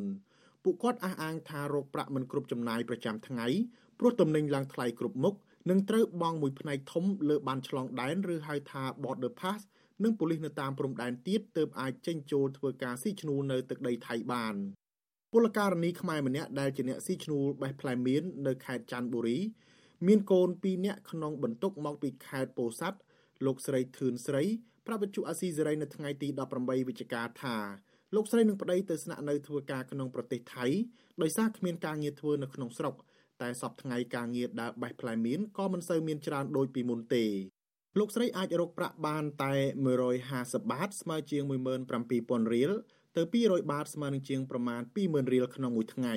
[0.63, 3.47] ពួកគាត់អះអាងថារកប្រាក់មិនគ្រប់ចំណាយប្រចាំថ្ងៃ
[3.99, 5.33] ព្រោះទំនិញឡើងថ្លៃគ្រប់មុខ
[5.69, 9.61] និងត្រូវបង់មួយផ្នែកធំលើបានឆ្លងដែនឬហៅថា border pass
[10.03, 14.57] និងប៉ូលីសនៅតាមព្រំដែនទៀតទើបអាចចេញចូលធ្វើការស៊ីឈ្នួលនៅទឹកដីថៃបាន
[15.33, 19.39] ពលករនីខ្មែរម្នាក់ដែលជាអ្នកស៊ីឈ្នួលបេះផ្លែមៀននៅខេត្តច័ន្ទបុរី
[20.07, 22.99] មានកូន2នាក់ក្នុងបន្ទុកមកពីខេត្តពោធិ៍សាត់
[23.45, 24.43] លោកស្រីធឿនស្រី
[24.87, 27.57] ប្រាប់វិទ្យុអាស៊ីសេរីនៅថ្ងៃទី18វិច្ឆិកាថា
[28.15, 30.65] លោកស្រីនឹងប្តីទៅស្នាក់នៅធ្វើការក្នុងប្រទេសថៃ
[31.21, 32.95] ដោយសារគ្មានការងារធ្វើនៅក្នុងស្រុក
[33.41, 37.25] តែសពថ្ងៃការងារដើរបេះផ្លែមៀនក៏មិនសូវមានច្រើនដូចពីមុនទេ
[37.99, 39.53] លោកស្រីអាចរកប្រាក់បានតែ
[40.11, 41.43] 150បាតស្មើជាង
[41.97, 42.71] 17000រៀល
[43.17, 46.15] ទៅ200បាតស្មើនឹងជាងប្រមាណ20000រៀលក្នុងមួយថ្ងៃ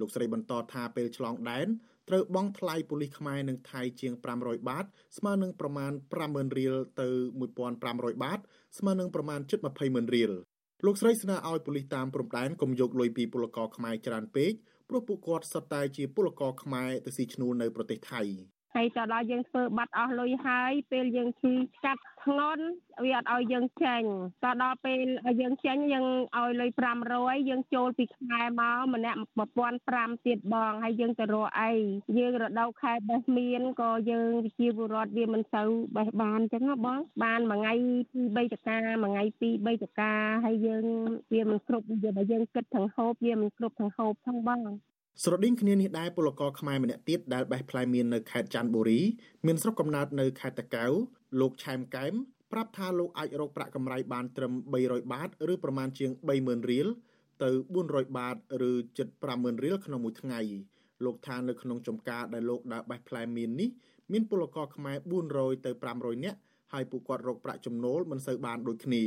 [0.00, 1.68] លោកស្រីបន្តថាពេលឆ្លងដែន
[2.08, 4.84] ត្រូវបង់ថ្លៃប៉ូលីសខ្មែរនិងថៃជាង500បាត
[5.18, 5.92] ស្មើនឹងប្រមាណ
[6.24, 7.08] 50000រៀលទៅ
[7.64, 8.38] 1500បាត
[8.78, 10.32] ស្មើនឹងប្រមាណជិត200,000រៀល
[10.86, 14.52] លោកស្រីស្នើឲ្យប៉ូលីសតាមព្រំដែនកុំយកលុយពីពលករខ្មែរច្រើនពេក
[14.88, 18.22] ព្រោះពួកគាត់សុទ្ធតែជាពលករខ្មែរទៅស៊ីឈ្នួលនៅប្រទេសថៃ
[18.74, 22.64] ហើយទៅដល់យើងធ្វើបាត់អស់លុយហើយពេលយើងឈឺស្កាត់ធ្ងន់
[23.04, 24.02] វាអត់ឲ្យយើងចេញ
[24.44, 26.06] ទៅដល់ពេលឲ្យយើងចេញយើង
[26.38, 26.70] ឲ្យលុយ
[27.10, 29.18] 500យើងចូលពីខ្មែរមកម្នាក់
[29.70, 31.72] 1500ទៀតបងហើយយើងទៅរកអី
[32.18, 37.74] យើងរដូវខែបេះមានក៏យើងវិជាពលរដ្ឋវាមិនសូវបេះបានអញ្ចឹងណាបង បានមួយថ្ងៃ
[38.14, 40.12] 2 3តកាមួយថ្ងៃ2 3តកា
[40.44, 40.84] ហើយយើង
[41.32, 44.60] វាមិនគ្រប់យើងបើយើងគិតទាំងហូបវាមិនគ្រប់ទាំងហូបផងបង
[45.22, 49.00] ស្រដៀងគ្នានេះដែរពលករខ្មែរម្នាក់ទៀតដែលបេះផ្លែមៀននៅខេត្តច័ន្ទបុរី
[49.46, 50.92] មានស្រុកកំណើតនៅខេត្តតាកែវ
[51.40, 52.14] លោកឆែមកែម
[52.52, 54.52] ប្រាប់ថាលោកអាចរកប្រាក់កម្រៃបានត្រឹម
[54.82, 56.86] 300បាតឬប្រមាណជាង30000រៀល
[57.42, 57.50] ទៅ
[57.84, 58.36] 400បាត
[58.70, 60.40] ឬជិត50000រៀលក្នុងមួយថ្ងៃ
[61.04, 63.70] លោកថានៅក្នុងចំការដែលលោកដើរបេះផ្លែមៀននេះ
[64.12, 64.96] មានពលករខ្មែរ
[65.30, 66.38] 400ទៅ500នាក់
[66.72, 69.04] ហើយពួកគាត់រកប្រាក់ចំណូលមិនសូវបានដូចគ្នា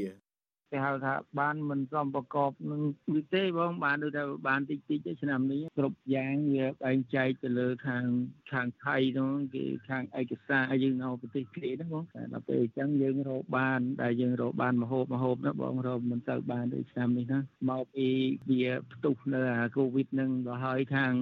[0.73, 2.81] គេហៅថាបានមិនសមប្រកបនឹង
[3.15, 8.05] វិទេបងបានដូចថាបានតិចតិចឆ្នាំនេះគ្រប់យ៉ាងវាបែងចែកទៅលើខាង
[8.51, 18.07] ខាងថៃហ្នឹងគេខាងឯកសារយើងនៅប្រទេសគេហ្នឹងបងតែដល់ពេលអញ្ចឹងយើងរកបានដែលយើងរកបានមហូបមហូបណាបងរកមិនទៅបានដូចឆ្នាំនេះណាមកពី
[18.49, 21.13] វាផ្ទុះនៅអាកូវីដហ្នឹងដល់ហើយខាង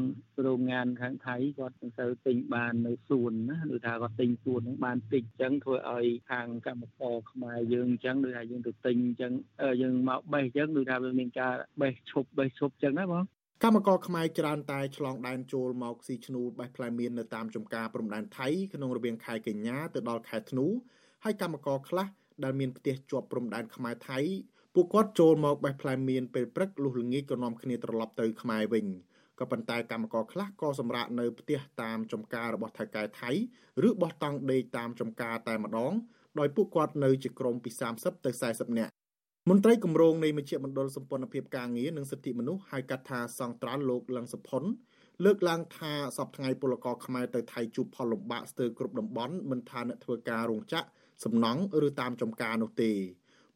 [0.45, 9.33] រោងងานខាងថៃគាត់មិនទៅទិញបាននៅសួនណាដូចថាគាត់ទិញសួនហ្នឹងបានតិចអញ្ចឹងធ្វើឲ្យខាងកម្មករខ្មែរយើងអញ្ចឹងដូចថាយើងទៅទិញអញ្ចឹង
[9.81, 13.23] យើងមកបេះអញ្ចឹងដូចថាវាមានការបេះឈប់បេះឈប់អញ្ចឹងណាបង
[13.63, 20.65] កម្មករខ្មែរច្រើនតែឆ្លងដែនចូលមកស៊ីឈ្នួលបេះផ្លែមៀននៅតាមចំការព្រំដែនថៃក្នុងរវាងខែកញ្ញាទៅដល់ខែធ្នូ
[21.23, 22.07] ហើយកម្មករខ្លះ
[22.43, 24.19] ដែលមានផ្ទះជាប់ព្រំដែនខ្មែរថៃ
[24.75, 28.85] ពួកគាត់ចូលមកបេះផ្លែមៀនពេលព្រឹកលុះល្ងាចក៏នាំគ្នាត្រឡប់ទៅខ្មែរវិញ
[29.39, 33.31] ក៏ប៉ុន្តែកម្មករខ្លះក៏សម្រាកនៅផ្ទះតាមចំការរបស់ថៅកែថៃ
[33.87, 35.93] ឬបោះតង់ដេកតាមចំការតែម្ដង
[36.39, 38.93] ដោយពួកគាត់នៅជាក្រុមពី30ទៅ40នាក់
[39.49, 44.63] មន្ត្រីគម្រោងនៃមជ្ឈមណ្ឌលសម្ព័ន្ធភាពការងារនិងសិទ្ធិមនុស្សហៅកាត់ថាសង្ត្រាល់លោកលឹងសុផុន
[45.23, 50.87] លើកឡើងថាសប្តាហ៍ពលករខ្មែរទៅថៃជួបផលលំបាកស្ទើរគ្រប់តំបន់មិនថាអ្នកធ្វើការរោងចក្រ
[51.23, 52.95] សំណង់ឬតាមចំការនោះទេព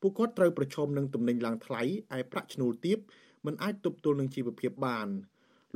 [0.02, 1.82] ពួកគាត់ត្រូវប្រឈមនឹងទំនិញឡើងថ្លៃ
[2.18, 2.98] ឯប្រាក់ឈ្នួលទាប
[3.46, 5.08] មិនអាចទប់ទល់នឹងជីវភាពបាន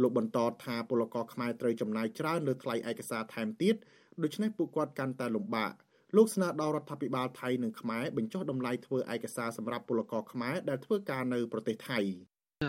[0.02, 3.76] លោកបន្តថាពលករខ្មែរត្រូវចំណាយច្រើនលើថ្លៃឯកសារថែមទៀត
[4.24, 5.74] ដូច្នេះពួកគាត់កាន់តែលំបាក
[6.16, 12.00] លោកស្នើដល់រដ្ឋាភិបាលថៃនិងខ្មែរបញ្ចុះតម្លៃធ្វើឯកសារសម្រាប់ពលករខ្មែរដែលធ្វើការនៅប្រទេសថៃ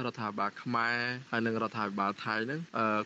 [0.07, 0.97] រដ្ឋាភិបាលខ្មែរ
[1.31, 2.61] ហើយនិងរដ្ឋាភិបាលថៃហ្នឹង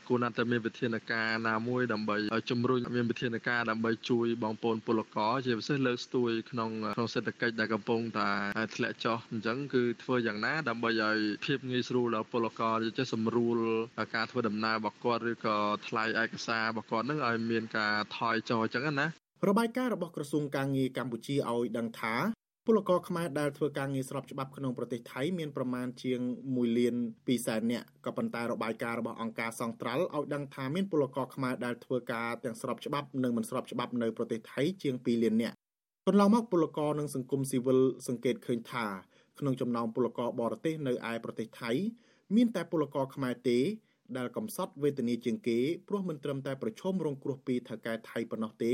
[0.09, 2.17] គួរណាស់តែមានវិធានការណាមួយដើម្បី
[2.51, 8.29] ជំរុញមានវិធានការដើម្បីជួយបងប្អូនពលករជាពិសេសលើកស្ទួយក្នុងក្នុងសេដ្ឋកិច្ចដែលកំពុងតែ
[8.75, 13.59] ធ្លាក់ចុះអញ្ចឹងគឺធ្វើយ៉ាងណាដើម្បីឲ្យភាពងាយស្រួលដល់ពលករចេះសម្រួល
[14.15, 15.57] ការធ្វើដំណើររបស់គាត់ឬក៏
[15.87, 19.09] ថ្លៃឯកសាររបស់គាត់ហ្នឹងឲ្យមានការថយចុះអញ្ចឹងណា
[19.49, 22.15] របាយការណ៍របស់ក្រសួងការងារកម្ពុជាឲ្យដឹងថា
[22.67, 26.95] ពលករខ្មែរដែលធ្វើការងារស្របច្បាប់ក្នុងប្រទេសថៃមានប្រមាណជាង1លាន
[27.27, 35.57] 2សែននាក់ក៏ប៉ុន្តែរបាយការណ៍របស់អង្គការសង្ត្រាល់ឲ្យដឹងថាមានពលករខ្មែរដែលធ្វើការទាំងស្របច្បាប់និងមិនស្របច្បាប់នៅប្រទេសថៃជាង2លាននាក់
[36.07, 38.87] កន្លងមកពលករនិងសង្គមស៊ីវិលសង្កេតឃើញថា
[39.39, 41.71] ក្នុងចំណោមពលករបរទេសនៅឯប្រទេសថៃ
[42.37, 43.59] មានតែពលករខ្មែរទេ
[44.17, 48.73] ដែលកំសត់វេទនាជាងគេព្រោះមិនត្រឹមតែប្រឈមរងគ្រោះពីថៅកែថៃប៉ុណ្ណោះទេ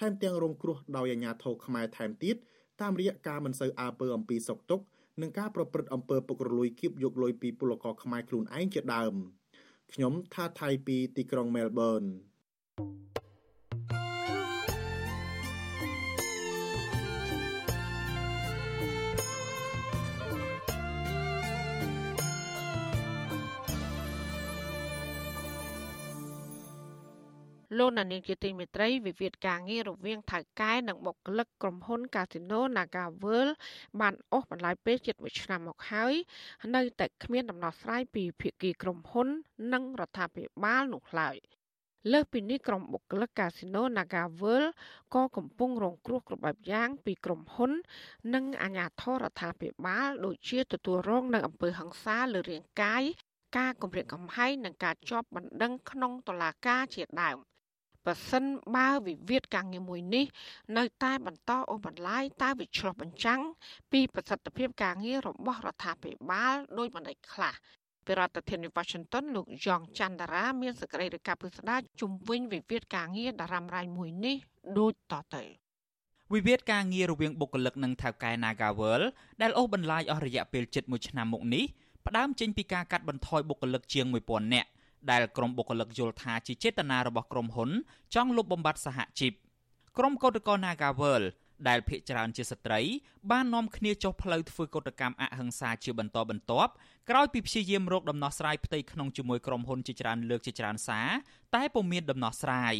[0.00, 2.36] ថែមទាំងរងគ្រោះដោយអាជ្ញាធរខ្មែរថែមទៀត
[2.80, 4.80] តាមរយៈការមិនសូវអើពើអំពីសុកទុក
[5.20, 9.14] និងការប្រព្រឹត្តអំពើពុករលួយគៀបយកលុយពីពលករខ្មែរខ្លួនឯងជាដើម
[9.92, 12.02] ខ្ញុំថាថៃពីទីក្រុងមែលប៊ន
[27.78, 33.52] លោកណានីជាទីមេត្រីវិវាទការងាររវាងថៅកែនិងបុគ្គលិកក្រុមហ៊ុន Casino Naga World
[34.00, 36.14] បានអស់បន្លាយពេលជិត1ឆ្នាំមកហើយ
[36.74, 39.28] នៅតែគ្មានដំណោះស្រាយពីភាគីក្រុមហ៊ុន
[39.72, 41.36] និងរដ្ឋាភិបាលនោះឡើយ
[42.12, 44.70] លើសពីនេះក្រុមបុគ្គលិកកាស៊ីណូ Naga World
[45.14, 47.70] ក៏កំពុងរងគ្រោះគ្រប់បែបយ៉ាងពីក្រុមហ៊ុន
[48.34, 53.02] និងអាជ្ញាធររដ្ឋាភិបាលដូចជាទទួលរងនៅអំពើហិង្សាលើរាងកាយ
[53.58, 57.49] ការគំរាមកំហែងនិងការជាប់បណ្ដឹងក្នុងតុលាការជាដើម
[58.06, 58.44] បើសិន
[58.76, 60.24] បើវិវាទការងារមួយនេះ
[60.78, 63.40] នៅតែបន្តអូសបន្លាយតើវាឆ្លោះបញ្ចាំង
[63.92, 67.54] ពីប្រសិទ្ធភាពការងាររបស់រដ្ឋាភិបាលដោយបណ្ដេចខ្លះ
[68.06, 74.36] ពីរដ្ឋធានី Washington លោកយ៉ងច័ន្ទរា មានសេចក្តីរាយការណ៍ពិស្ដារជំវិញវិវាទការងារតារ៉ាំរ៉ៃមួយនេះ
[74.78, 75.44] ដូចតទៅ
[76.34, 79.02] វិវាទការងាររវាងបុគ្គលិកនិងថៅកែ Nagawal
[79.42, 81.64] ដែលអូសបន្លាយអស់រយៈពេលជិត1ឆ្នាំមកនេះ
[82.06, 84.68] ផ្ដើមចេញពីការកាត់បន្ថយបុគ្គលិកជាង1000នាក់
[85.10, 87.70] ដែលក្រុមបុគ្គលិកយល់ថាជាចេតនារបស់ក្រុមហ៊ុន
[88.14, 89.32] ចង់លុបបំបាត់សហជីព
[89.98, 91.22] ក្រុមកោតក្រ Nagawal
[91.68, 92.80] ដែលភ ieck ច្រើនជាស្ត្រី
[93.30, 96.72] បាននាំគ្នាចុះផ្លូវធ្វើកោតកម្មអហិង្សាជាបន្តបន្ទាប់
[97.10, 101.08] ក្រោយពីព្យាយាមរកដំណោះស្រាយផ្ទៃក្នុងជាមួយក្រុមហ៊ុនជាច្រើនលើកជាច្រើនសារ
[101.54, 102.74] តែពុំមានដំណោះស្រាយ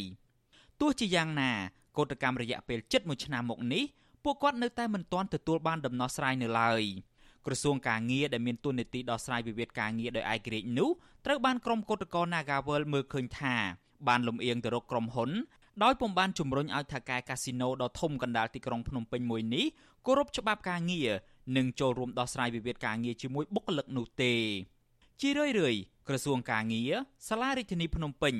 [0.81, 1.53] ទោះជាយ៉ាងណា
[1.99, 3.85] កោតកម្មរយៈពេលជិត1ឆ្នាំមកនេះ
[4.25, 6.83] ពួកគាត់នៅតែមិនទាន់ទទួលបានដំណោះស្រាយនៅឡើយ។
[7.47, 10.91] ក្រសួងការងារដែលមានទួនាទីដោះស្រាយវិវាទការងារដោយឯករាជ្យនោះ
[11.26, 13.55] ត្រូវបានក្រុមគឧតកោ Nagawal មើលឃើញថា
[14.09, 15.30] បានលំអៀងទៅរកក្រុមហ៊ុន
[15.82, 19.66] ដោយពុំបានជំរុញឲ្យថៅកែកាស៊ីណូដ៏ធំកណ្ដាលទីក្រុងភ្នំពេញមួយនេះ
[20.07, 21.11] គោរពច្បាប់ការងារ
[21.57, 24.34] និងចូលរួមដោះស្រាយវិវាទការងារជាមួយបុគ្គលិកនោះទេ
[25.21, 25.77] ជារឿយរឿយ
[26.09, 26.93] ក្រសួងការងារ
[27.29, 28.35] សាលារដ្ឋាភិបាលភ្នំពេញ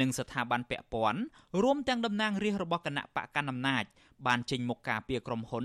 [0.00, 1.20] និងស្ថាប័នពាក់ព័ន្ធ
[1.62, 3.84] រួមទាំងតំណាងរាស្ត្ររបស់គណៈបកកណ្ដាលអំណាច
[4.26, 5.64] បានចេញមុខការពីក្រុមហ៊ុន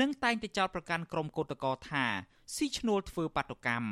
[0.00, 2.04] និងតែងតែចោទប្រកាន់ក្រុមកោតក្រថា
[2.54, 3.88] ស៊ីឈ្នួលធ្វើបាតុកម្ម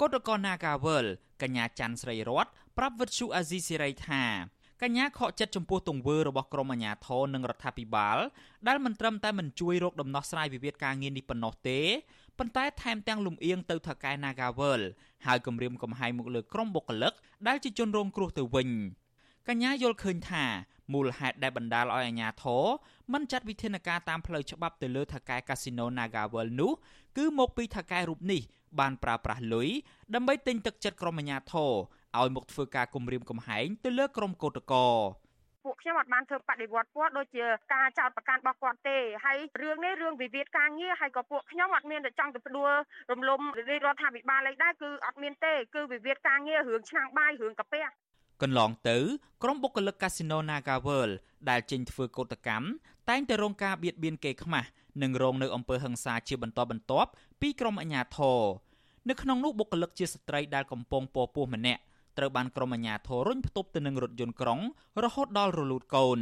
[0.00, 1.06] កោតក្រ Nagawal
[1.42, 4.22] កញ្ញាច័ន្ទស្រីរតប្រាប់វិទ្យុអាស៊ីសេរីថា
[4.82, 8.18] កញ្ញាខកចិត្តចំពោះទង្វើរបស់ក្រមអាជ្ញាធរនិងរដ្ឋាភិបាល
[8.68, 11.80] ដែលមិនត្រឹមតែមិនជួយរកដំណោះស្រាយវិវាទការងារនេះប៉ុណ្ណោះទេ
[12.38, 14.82] ប៉ុន្តែថែមទាំងលំអៀងទៅថកែ Nagawal
[15.26, 17.12] ហើយគម្រាមកំហែងមកលើក្រុមបុគ្គលិក
[17.48, 18.68] ដែលជាជនរងគ្រោះទៅវិញ
[19.48, 20.44] កញ្ញាយល់ឃើញថា
[20.92, 22.64] មូលហេតុដែលបណ្ដាលឲ្យអាជ្ញាធរ
[23.12, 26.72] មិនចាត់វិធានការតាមផ្លូវច្បាប់ទៅលើថកែកាស៊ីណូ Nagawal នោះ
[27.16, 28.42] គឺមកពីថកែរូបនេះ
[28.80, 29.68] បានប្រើប្រាស់លុយ
[30.14, 31.72] ដើម្បីទិញទឹកចិត្តក្រុមអាជ្ញាធរ
[32.20, 35.26] ឲ្យមកធ្វើការគំរាមកំហែងទៅលើក្រុមកោតក្រ
[35.64, 37.44] ពួកខ្ញុំអត់បានធ្វើបដិវត្តគាត់ដូចជា
[37.74, 42.72] ការចោតប្រកាន់របស់គាត់ទេហើយរឿងនេះរឿងវិវាទការងារហើយក៏ពួកខ្ញុំអត់មានតែចង់ទៅផ្ដួល
[43.10, 43.40] រំលំ
[43.84, 47.84] រដ្ឋាភិបាលអីដែរគឺអត់មានទេគឺវិវាទការងាររឿងឆ្នាំងបាយរឿងកាពះ
[48.42, 48.98] កន្លងទៅ
[49.42, 51.12] ក្រុមបុគ្គលិកកាស៊ីណូ Naga World
[51.50, 52.66] ដែលចេញធ្វើកោតកម្ម
[53.10, 54.68] តែងតែរងការបៀតបៀនគេខ្មាស់
[55.02, 57.10] និងរងនៅអំពើហិង្សាជាបន្តបន្ទាប់
[57.40, 58.40] ពីក្រុមអាជ្ញាធរ
[59.08, 61.80] នៅក្នុងនោះបុគ្គលិកជាស្ត្រីដែលកំពុងពពោះម្នាក់
[62.18, 64.60] ត្រូវបានក្រុមអាជ្ញាធររុញផ្ទប់ទៅនឹងរថយន្តក្រុង
[65.04, 66.20] រហូតដល់រលូតកូន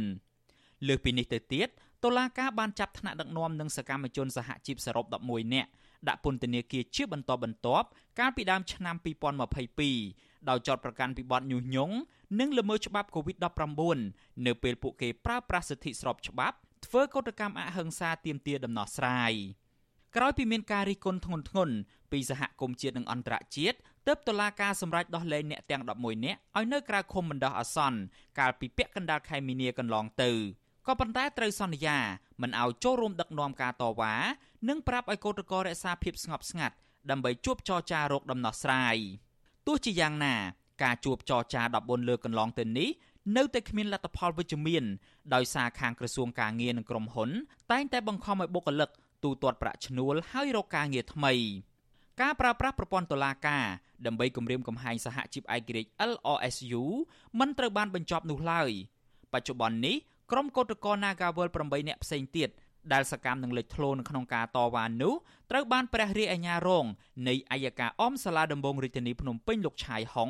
[0.87, 1.69] លើសពីនេះទៅទៀត
[2.03, 5.69] តុលាការបានចាប់ថ្នាក់ដឹកនាំនិងសកម្មជនសហជីពសរុប11នាក់
[6.07, 7.87] ដាក់ពន្ធនាគារជាបន្តបន្ទាប់
[8.19, 8.95] កាលពីដើមឆ្នាំ
[9.71, 11.95] 2022ដោយចោទប្រកាន់ពីបទញុះញង់
[12.39, 19.33] និងល្មើសច្បាប់ COVID-19 នៅពេលពួកគេប្រើប្រាស់សិទ្ធិស្របច្បាប់ធ្វើកោតកម្មអហិង្សាទាមទារដំណោះស្រាយ
[20.15, 21.69] ក្រោយពីមានការរិះគន់ធ្ងន់ធ្ងរ
[22.11, 23.77] ពីសហគមន៍ជាតិនិងអន្តរជាតិ
[24.07, 27.99] ទើបតុលាការសម្រេចដោះលែងអ្នកទាំង11នាក់ឲ្យនៅក្រៅឃុំបណ្ដោះអាសន្ន
[28.39, 30.31] កាលពីពាក់កណ្ដាលខែមីនាកន្លងទៅ
[30.87, 31.97] ក៏ប៉ុន្តែត្រូវសន្យា
[32.41, 34.13] មិនឲ្យចូលរួមដឹកនាំការតវ៉ា
[34.69, 36.75] និងប្រាប់ឲ្យកោតក្ររក្សាភាពស្ងប់ស្ងាត់
[37.09, 38.95] ដើម្បីជួបចរចាររកដំណោះស្រាយ
[39.67, 40.35] ទោះជាយ៉ាងណា
[40.83, 42.89] ការជួបចរចា14លើកកន្លងទៅនេះ
[43.37, 44.83] នៅតែគ្មានលទ្ធផលវិជ្ជមាន
[45.33, 47.29] ដោយសារខាងក្រសួងការងារនិងក្រុមហ៊ុន
[47.71, 48.89] តែងតែបង្ខំឲ្យបុគ្គលិក
[49.23, 51.33] ទូទាត់ប្រាក់ឈ្នួលហើយរកការងារថ្មី
[52.21, 53.65] ការប្រើប្រាស់ប្រព័ន្ធតុលាការ
[54.05, 56.83] ដើម្បីគម្រាមកំហែងសហជីពឯករាជ្យ LRSU
[57.39, 58.71] មិនត្រូវបានបញ្ចប់នោះឡើយ
[59.33, 59.95] បច្ចុប្បន្ននេះ
[60.31, 62.49] ក្រុមកោតក្រ Nagawal 8នាក់ផ្សេងទៀត
[62.93, 65.13] ដែលសកម្មនឹងលេចធ្លោនៅក្នុងការតវ៉ានោះ
[65.51, 66.85] ត្រូវបានព្រះរាជអាជ្ញារង
[67.27, 70.29] នៃអัยការអមសាលាដំបងរាជធានីភ្នំពេញលោកឆាយហុង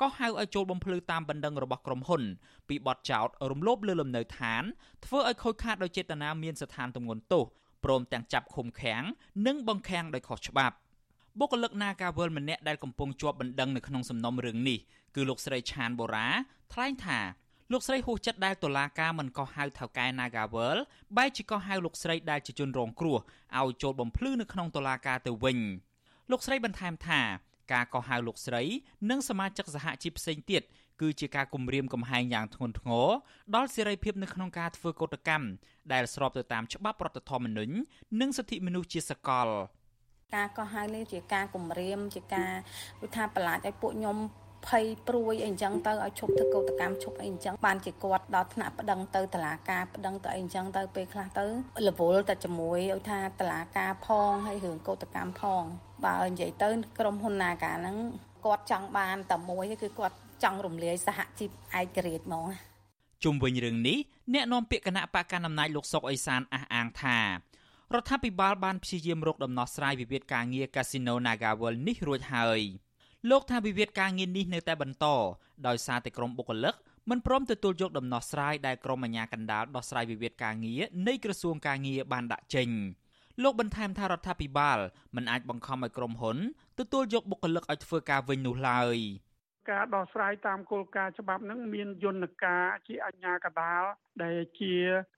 [0.00, 2.22] ក៏ហៅឲ្យចូលបំភ្លឺតាមបណ្ដឹងរបស់ក្រុមហ៊ុន
[2.68, 4.62] ពីបទចោទរំលោភលើលំនៅឋាន
[5.04, 7.44] ធ្វើឲ្យខូចខាតដោយចេតនាមានស្ថានទម្ងន់ទោស
[7.84, 9.02] ព្រមទាំងចាប់ឃុំឃាំង
[9.46, 10.76] និងបង្ខាំងដោយខុសច្បាប់
[11.40, 14.78] បុគ្គលិក Nagawal ម្នាក់ដែលកំពុងជាប់បណ្ដឹងនៅក្នុងសំណុំរឿងនេះ
[15.14, 16.28] គឺលោកស្រីឆានបូរ៉ា
[16.72, 17.18] ថ្លែងថា
[17.72, 20.76] លោកស្រីហួសចិត្តដែលតុលាការមិនកោះហៅថៅកែ Nagawal
[21.16, 23.18] បែរជាកោះហៅលោកស្រីដែលជាជនរងគ្រោះ
[23.58, 25.58] ឲ្យចូលបំភ្លឺនៅក្នុងតុលាការទៅវិញ
[26.30, 27.20] លោកស្រីបន្ថែមថា
[27.72, 28.62] ការកោះហៅលោកស្រី
[29.10, 30.62] និងសមាជិកសហជីពផ្សេងទៀត
[31.00, 33.08] គឺជាការគំរាមកំហែងយ៉ាងធ្ងន់ធ្ងរ
[33.54, 35.46] ដល់សេរីភាពនៅក្នុងការធ្វើកោតកម្ម
[35.92, 37.74] ដែលស្របទៅតាមច្បាប់រដ្ឋធម្មនុញ្ញ
[38.20, 39.48] និងសិទ្ធិមនុស្សជាសកល
[40.34, 42.52] ការកោះហៅនេះជាការគំរាមជាការ
[43.02, 44.16] វិថាប្រឡាចឲ្យពួកខ្ញុំ
[44.66, 51.44] ភ័យព្រួយអីចឹងទៅឲ្យឈប់ធ្វើកោតកម្មឈប់អីចឹងបានជាគាត់ដល់ថ្នាក់ប្តឹងទៅតុលាការប្តឹងទៅអីចឹងទៅពេលខ្លះទៅ
[51.88, 55.62] រវល់តែជាមួយឲ្យថាតុលាការផងហើយរឿងកោតកម្មផង
[56.06, 56.68] បើនិយាយទៅ
[56.98, 57.96] ក្រុមហ៊ុននាការហ្នឹង
[58.44, 62.46] គាត់ចង់បានតែមួយគឺគាត់ចង់រំលាយសហជីពឯករាជ្យហ្មង
[63.24, 63.98] ជុំវិញរឿងនេះ
[64.34, 67.18] អ្នកនាំពាក្យគណៈបកកណ្ដាលអំណាចលោកសុកអេសានអះអាងថា
[67.94, 72.60] រដ្ឋាភិបាលបានព្យាយាមរកដំណោះស្រាយវិវាទការងារកាស៊ីណូ Nagawal នេះរួចហើយ
[73.30, 75.06] លោកថាវិវាទការងារនេះនៅតែបន្ត
[75.66, 76.74] ដោយសារតែក្រុមបុគ្គលិក
[77.10, 82.68] មិនព្រមទទួលយកដំណោះស្រាយដែលក្រុមអាជ្ញាកណ្ដាលដោះស្រាយវិវាទការងារនៃក្រសួងការងារបានដាក់ចេញ
[83.42, 84.78] លោកបន្ថែមថារដ្ឋាភិបាល
[85.16, 86.36] មិនអាចបង្ខំឲ្យក្រុមហ៊ុន
[86.78, 88.96] ទទួលយកបុគ្គលិកឲ្យធ្វើការវិញនោះឡើយ។
[89.70, 93.82] ការដោះស្រាយតាមគោលការណ៍ច្បាប់ហ្នឹងមានយន្តការជាអញ្ញាកដាល
[94.24, 94.74] ដែលជា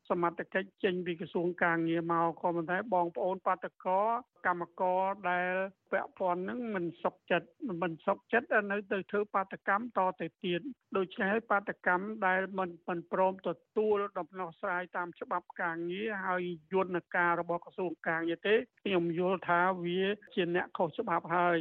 [0.09, 4.01] សមត្ថកិច្ចចេញពីក្រសួងការងារមកក៏ប៉ុន្តែបងប្អូនបាតកោ
[4.46, 5.55] កម្មករដែល
[5.92, 7.49] ពាក់ព័ន្ធហ្នឹងមិនសុខចិត្ត
[7.82, 10.61] មិនសុខចិត្តនៅទៅធ្វើបាតកម្មតទៅទៀត
[10.96, 16.42] ដូច្នេះហើយបាតកម្មដែលមិនមិនព្រមទទួលដំណោះស្រាយតាមច្បាប់ការងារហើយ
[16.72, 20.03] យន្តការរបស់ក្រសួងការងារទេខ្ញុំយល់ថាវា
[20.34, 21.59] ជាអ្នកខុសច្បាប់ហើយ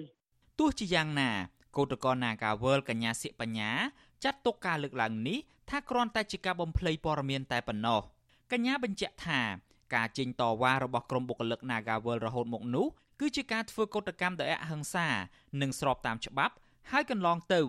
[0.59, 1.31] ទោះជាយ៉ាងណា
[1.78, 3.71] គឧតកោនាការវើលកញ្ញាសិបញ្ញា
[4.23, 8.01] ចាត់ទុកការលើកឡើងនេះថាគ្រាន់តែជាការបំភ្លៃព័ត៌មានតែប៉ុណ្ណោះ
[8.51, 9.41] កញ្ញាបញ្ជាក់ថា
[9.95, 12.88] ការចេញតវ៉ារបស់ក្រុមបុគ្គលិក Nagawal រហូតមកនោះ
[13.19, 15.07] គឺជាការធ្វើកុតកម្មដោយអហិង្សា
[15.61, 16.53] និងស្របតាមច្បាប់
[16.91, 17.61] ហើយកន្លងទៅ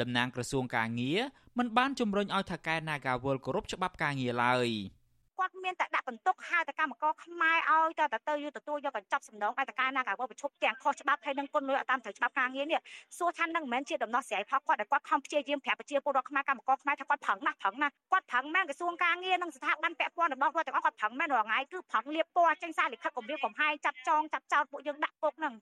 [0.00, 1.20] តំណាងក្រសួងការងារ
[1.58, 4.68] មិនបានជំរុញឲ្យថៅកែ Nagawal គោរពច្បាប់ការងារឡើយ។
[5.38, 12.80] គាត់មានតែដាក់បន្ទុកហៅតែកម្មករខ្មែរឲ្យតែទៅយកទទួលយកកញ្ចប់សំណងឲ្យតការណាការប្រជុំទាំងខុសច្បាប់ហើយនឹងគុណលុយអត់តាមត្រូវច្បាប់ការងារនេះ
[13.18, 25.54] សួរថានឹងមិនមែនជាដំណោះស្រាយផលគាត់ដែលគាត់ខំព្យាយាមប្រាប់ប្រជាពលរដ្ឋខ្មែរកម្មករខ្មែរថាគាត់ប្រឹងណាស់ប្រឹងណាស់គាត់ប្រឹងមែនក្រសួងការងារនិងស្ថាប័នពាក់ព័ន្ធរបស់គាត់ទាំងអស់គាត់ប្រឹងមែនរាល់ថ្ងៃគឺប្រឹងលៀបពណ៌ចេញសារលិខិតគម្រាមកំហែងចាប់ចងចាប់ចោតពួកយើងដាក់គុកហ្នឹង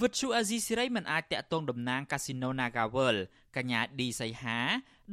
[0.00, 3.16] វិទ្យុអាស៊ីសេរីមិនអាចតាក់ទងតំណាងកាស៊ីណូ Nagawal
[3.56, 4.58] កញ្ញាឌីសីហា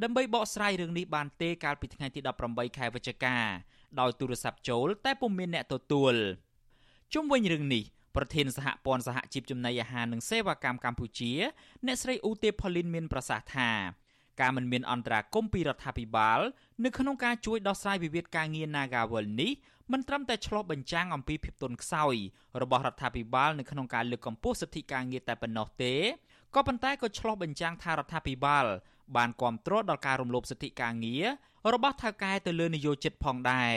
[0.02, 3.36] ដើម្បីបកស្រាយរឿងនេះបានទេកាលពីថ្ងៃទី18ខែវិច្ឆិកា
[4.00, 6.14] ដោយទូរស័ព្ទចូលតែពុំមានអ្នកទទួល
[7.14, 7.84] ជុំវិញរឿងនេះ
[8.16, 11.32] ប្រធានសហព័ន្ធសហជីពចំណីអាហារនិងសេវាកម្មកម្ពុជា
[11.86, 13.70] អ្នកស្រីឧទេផូលីនមានប្រសាសន៍ថា
[14.40, 16.40] ការមិនមានអន្តរាគមពីរដ្ឋាភិបាល
[16.84, 19.52] នៅក្នុងការជួយដោះស្រាយវិវាទការងារ Nagawal នេះ
[19.92, 22.14] មិនត្រឹមតែឆ្លុះបញ្ចាំងអំពីភាពទន់ខ្សោយ
[22.62, 25.94] របស់រដ្ឋាភិបាលនៅក្នុងការលើកកម្ពស់សិទ្ធិការងារតែប៉ុណ្ណោះទេ
[26.54, 28.66] ក៏ប៉ុន្តែក៏ឆ្លុះបញ្ចាំងថារដ្ឋាភិបាល
[29.16, 31.24] បានគ្រប់គ្រងដល់ការរំលោភសិទ្ធិការងារ
[31.74, 33.76] របស់ថៅកែទៅលើនយោជិតផងដែរ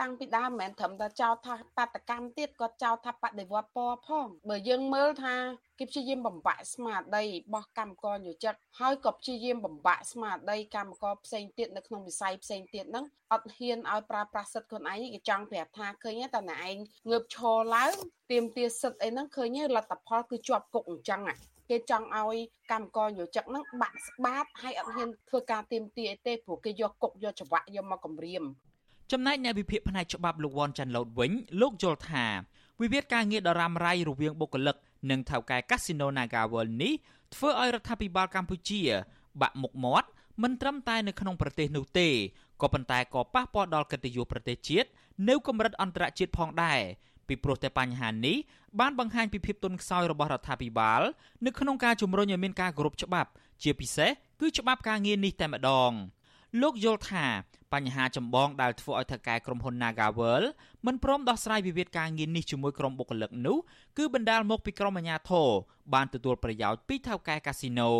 [0.00, 5.34] តាំងពីដើមមិនមែនត្រឹមតែចោទថាបាតកម្មទៀតក៏ចោទថាបដិវត្តពណ៌ផងបើយើងមើលថា
[5.78, 16.76] គេព្យាយាមបំបាក់ស្មារតីរបស់កម្មករយោជិតហើយក៏ព្យាយាមបំបាក់ស្មារតីកម្មករផ្សេងទៀតនៅក្នុងវិស័យផ្សេងទៀតហ្នឹងអត់ហ៊ានឲ្យប្រើប្រាស់សិទ្ធិខ្លួនឯងគេចង់ប្រាប់ថាឃើញតែណែឯង
[17.10, 17.92] ងើបឈរឡើង
[18.30, 21.22] ទៀមទាសិទ្ធិអីហ្នឹងឃើញលទ្ធផលគឺជាប់គុកអញ្ចឹង
[21.70, 22.36] គេចង់ឲ្យ
[22.72, 28.42] កម្មករយោជិកហ្នឹងបាក់ស្បាតហើយអត់ហ៊ានធ្វើការទៀមទាអីទេព្រោះគេយកគុកយកច្បាក់យកមកគម្រាម
[29.12, 32.26] ចំណែកអ្នកវិភាគផ្នែកច្បាប់លោកវ៉ាន់ចាន់ឡូតវិញលោកយល់ថា
[32.80, 34.76] វិវាទការងារដ៏រ៉ាំរ៉ៃរវាងបុគ្គលិក
[35.10, 36.94] និងថៅកែកាស៊ីណូ Naga World នេះ
[37.34, 38.80] ធ្វើឲ្យរដ្ឋាភិបាលកម្ពុជា
[39.40, 40.08] បាក់មុខមាត់
[40.42, 42.08] មិនត្រឹមតែនៅក្នុងប្រទេសនោះទេ
[42.62, 44.88] ក៏ប៉ុន្តែក៏ប៉ះពាល់ដល់កិត្តិយសប្រទេសជាតិ
[45.28, 46.80] នៅកម្រិតអន្តរជាតិផងដែរ
[47.28, 48.36] ពីព្រោះតែបញ្ហានេះ
[48.80, 51.02] បានបង្ហាញពីភាពទន់ខ្សោយរបស់រដ្ឋាភិបាល
[51.46, 53.30] នៅក្នុងការជំរុញឲ្យមានការគោរពច្បាប់
[53.62, 54.10] ជាពិសេស
[54.40, 55.92] គឺច្បាប់ការងារនេះតែម្ដង
[56.62, 57.26] លោកយល់ថា
[57.72, 60.42] បញ្ហាចម្បងដែលធ្វើឲ្យថៅកែក្រុមហ៊ុន Nagavel
[60.86, 63.56] មិនព្រមដោះស្រាយវិវាទការងារនេះជាមួយក្រុមបុគ្គលិកនោះ
[63.98, 65.48] គឺបណ្ដាលមកពីក្រុមអាជ្ញាធរ
[65.94, 67.92] បានទទួលប្រយោជន៍ពីថៅកែកាស៊ីណូ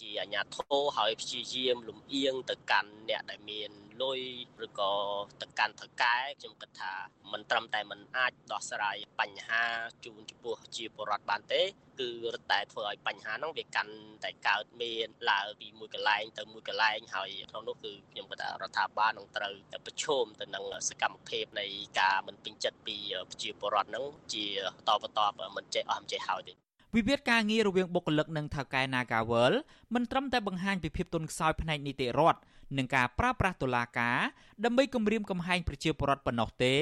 [0.00, 3.70] ជាអាញាធរហើយព្យាយាមលំអៀងទៅកាន់អ្នកដែលមាន
[4.01, 4.19] លុយ
[4.65, 4.93] ឬក៏
[5.41, 6.93] ទៅកាន់ថៅកែខ្ញុំគិតថា
[7.31, 9.63] มันត្រឹមតែมันអាចដោះស្រាយបញ្ហា
[10.05, 11.61] ជូនចំពោះជាពលរដ្ឋបានទេ
[11.99, 13.93] គឺរឹតតែធ្វើឲ្យបញ្ហាហ្នឹងវាកាន់
[14.25, 21.65] តែកើតមានឡើងពីមួយកន្លែងទៅមួយកន្លែងហើយក្នុងនោះគឺខ្ញុំគិតថារដ្ឋាភិបាលនឹងត្រូវតែប្រឈមទៅនឹងសកម្មភាពនៃ
[21.99, 22.97] ការមិនពេញចិត្តពី
[23.29, 24.45] ប្រជាពលរដ្ឋហ្នឹងជា
[24.87, 26.53] តបតបមិនចេះអស់មិនចេះហើយទេ
[26.95, 29.53] វិវាទការងាររវាងបុគ្គលិកនិងថៅកែ Nagawal
[29.93, 32.39] មិនត្រឹមតែបង្ហាញពីភាពទន់ខ្សោយផ្នែកនីតិរដ្ឋ
[32.78, 34.18] និងការប្រើប្រាស់តុលាការ
[34.64, 36.74] ដើម្បីគំរាមកំហែងប្រជាពលរដ្ឋប៉ុណ្ណោះទេ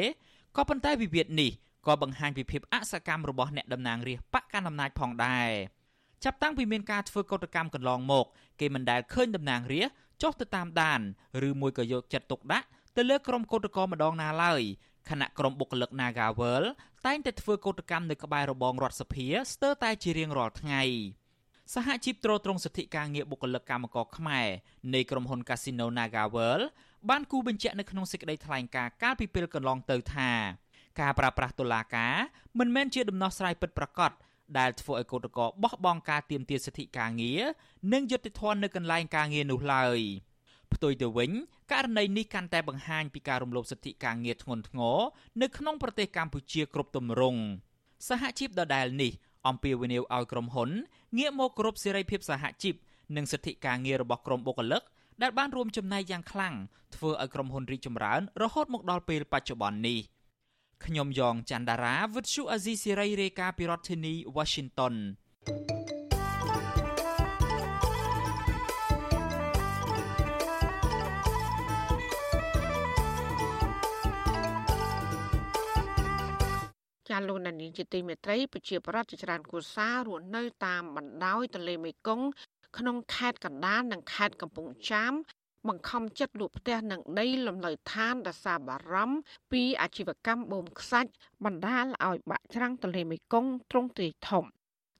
[0.56, 1.50] ក៏ប៉ុន្តែវិវាទនេះ
[1.86, 5.50] ក៏បង្ហាញពីភាពអសកម្មរបស់អ្នកតំណាងរាស្ត្របកកណ្ដាលអំណាចផងដែរ
[6.24, 8.26] ចាប់តាំងពីមានការធ្វើកោតកម្មកន្លងមក
[8.60, 11.00] គេមិនដែលឃើញតំណាងរាស្ត្រចុះទៅតាមដាន
[11.48, 12.66] ឬមួយក៏យកចិត្តទុកដាក់
[12.96, 14.62] ទៅលើក្រុមកោតក្រម្ដងណាឡើយ
[15.08, 16.64] ខណៈក្រុមបុគ្គលិក Nagawal
[17.06, 20.82] តែងតែធ្វើកោតកម្មនៅក្បែររបងរដ្ឋសភាស្ទើរតែជារៀងរាល់ថ្ងៃ
[21.72, 24.48] សហជីពត្រួតត្រងសិទ្ធិការងារបុគ្គលិកកម្មករខ្មែរ
[24.94, 26.60] នៃក្រុមហ៊ុន Casino Nagawal
[27.10, 30.30] បានគូបញ្ជាក់នៅក្នុងសេចក្តីថ្លែងការណ៍កាលពីពេលកន្លងទៅថា
[31.00, 32.14] ការប្រើប្រាស់តុលាការ
[32.58, 34.10] មិនមែនជាដំណោះស្រាយពិតប្រាកដ
[34.58, 37.42] ដែលធ្វើឲ្យកោតករបោះបង់ការទាមទារសិទ្ធិការងារ
[37.92, 39.98] និងយុត្តិធម៌នៅកន្លែងការងារនោះឡើយ
[40.72, 41.30] ផ្ទុយទៅវិញ
[41.72, 44.98] ករណីនេះកាន់តែបង្ហាញពីការរំលោភសិទ្ធិការងារធ្ងន់ធ្ងរ
[45.42, 47.40] នៅក្នុងប្រទេសកម្ពុជាគ្រប់ទម្រង់
[48.08, 49.12] សហជីពដដែលនេះ
[49.48, 50.70] អំពាវនាវឲ្យក្រុមហ៊ុន
[51.18, 52.74] ងាកមកគោរពសេរីភាពសហជីព
[53.16, 54.82] និងសិទ្ធិការងាររបស់ក្រុមបុគ្គលិក
[55.22, 56.54] ដែលបានរួមចំណែកយ៉ាងខ្លាំង
[56.94, 59.98] ធ្វើឲ្យក្រុមហ៊ុនរីកចម្រើនរហូតមកដល់ពេលបច្ចុប្បន្ននេះ
[60.84, 64.94] ខ្ញុំយ៉ងច័ន្ទដារាវិទ្យុអាស៊ីសេរីរាយការណ៍ពីរដ្ឋធានី Washington
[77.12, 82.26] ចាលោកនានីជាទីមេត្រីប្រជាប្រដ្ឋជាច្រើនគូសាររស់នៅតាមបណ្ដោយទន្លេមេគង្គ
[82.78, 85.12] ក្នុងខេត្តកណ្ដាលនិងខេត្តកំពង់ចាម
[85.68, 89.18] បង្ខំចិត្តលក់ផ្ទះនិងដីលំនៅឋានដសាបារម្ភ
[89.52, 91.10] ពីអាជីវកម្មបូមខ្សាច់
[91.44, 94.44] បណ្ដាលឲ្យបាក់ច្រាំងទន្លេមេគង្គទ្រង់ទ្រាយធំ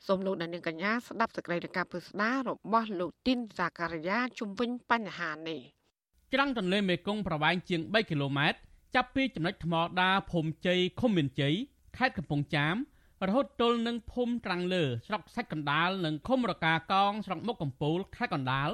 [0.07, 5.61] សូមលោកអ្នកនាងកញ្ញាស្ដាប់សេចក្តីរាយការណ៍ពិស្ដាររបស់លោកទីនសាការីយ៉ាជំវិញបញ្ហានេះ
[6.33, 8.59] ច្រាំងទន្លេមេគង្គប្រវែងជាង3គីឡូម៉ែត្រ
[8.95, 11.55] ចាប់ពីចំណុចថ្មដាភូមិជ័យឃុំមានជ័យ
[11.97, 12.77] ខេត្តកំពង់ចាម
[13.27, 18.71] រហូតទល់នឹងភូមិត្រាំងលើស្រុកសាច់កណ្ដាលនិងឃុំរកាកងស្រុកមុខកំពូលខេត្តកណ្ដាល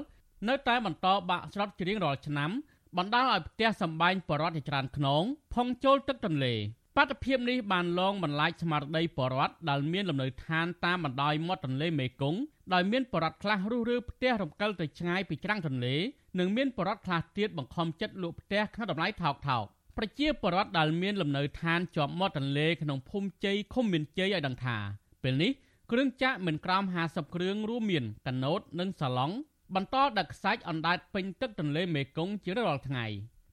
[0.48, 2.50] នៅតែបន្តបាក់ស្រុតជារៀងរាល់ឆ្នាំ
[2.98, 6.54] បណ្ដាលឲ្យផ្ទះសម្បែងបរដ្ឋជាច្រើនខ្នងផុងចូលទឹកទន្លេ
[6.96, 12.40] បាតុភិបនេះបានលងបន្លាចស្មារតីបរដ្ឋដែលមានលំនៅឋានតាមបណ្ដោយមាត់ទន្លេមេគង្គ
[12.74, 15.96] ដោយមានបរដ្ឋខ្លះរុះរើផ្ទះរំកិលទៅឆ្ងាយពីច្រាំងទន្លេ
[16.38, 19.64] និងមានបរដ្ឋខ្លះទៀតបង្ខំចិត្តលក់ផ្ទះក្នុងតម្លៃថោកថោក
[20.01, 24.76] ប្រជាពលរដ្ឋដែលមានលំនៅឋានជាប់មាត់ទន្លេក្នុងភូមិជ័យឃុំមានជ័យឲ្យដឹងថា
[25.22, 25.51] ពេលនេះ
[25.90, 29.32] គ្រឿងចាក់មិនក្រោម50គ្រឿងរួមមានកណូតនិងសាឡុង
[29.74, 33.07] បន្តដឹកខ្សាច់អណ្ដែតពេញទឹកទន្លេមេគង្គជារាល់ថ្ងៃ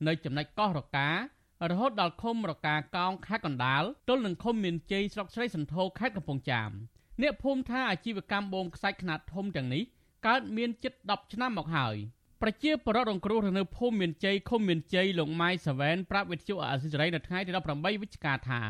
[0.08, 1.16] នៅចំណុចកោះរការ
[1.80, 6.70] ហូតដល់ឃុំរកាកោងខេត្តកណ្ដាលទល់នឹងឃុំមានជ័យស្រុកស្រីសន្ធោខេត្តកំពង់ចាម
[7.22, 9.84] អ្នកភូមិថាអាជីវកម្មបូមខ្សាច់ខ្នាតធំទាំងនេះ
[10.28, 11.96] កើតមានជិត10ឆ្នាំមកហើយ
[12.42, 18.62] ប្រជាពលរដ្ឋរងគ្រោះនៅភូមិមានជ័យឃុំមានជ័យលោកម៉ៃសាវែនប្រាប់វិទ្យុអាស៊ីសេរីនៅថ្ងៃទី18វិច្ឆិកាថា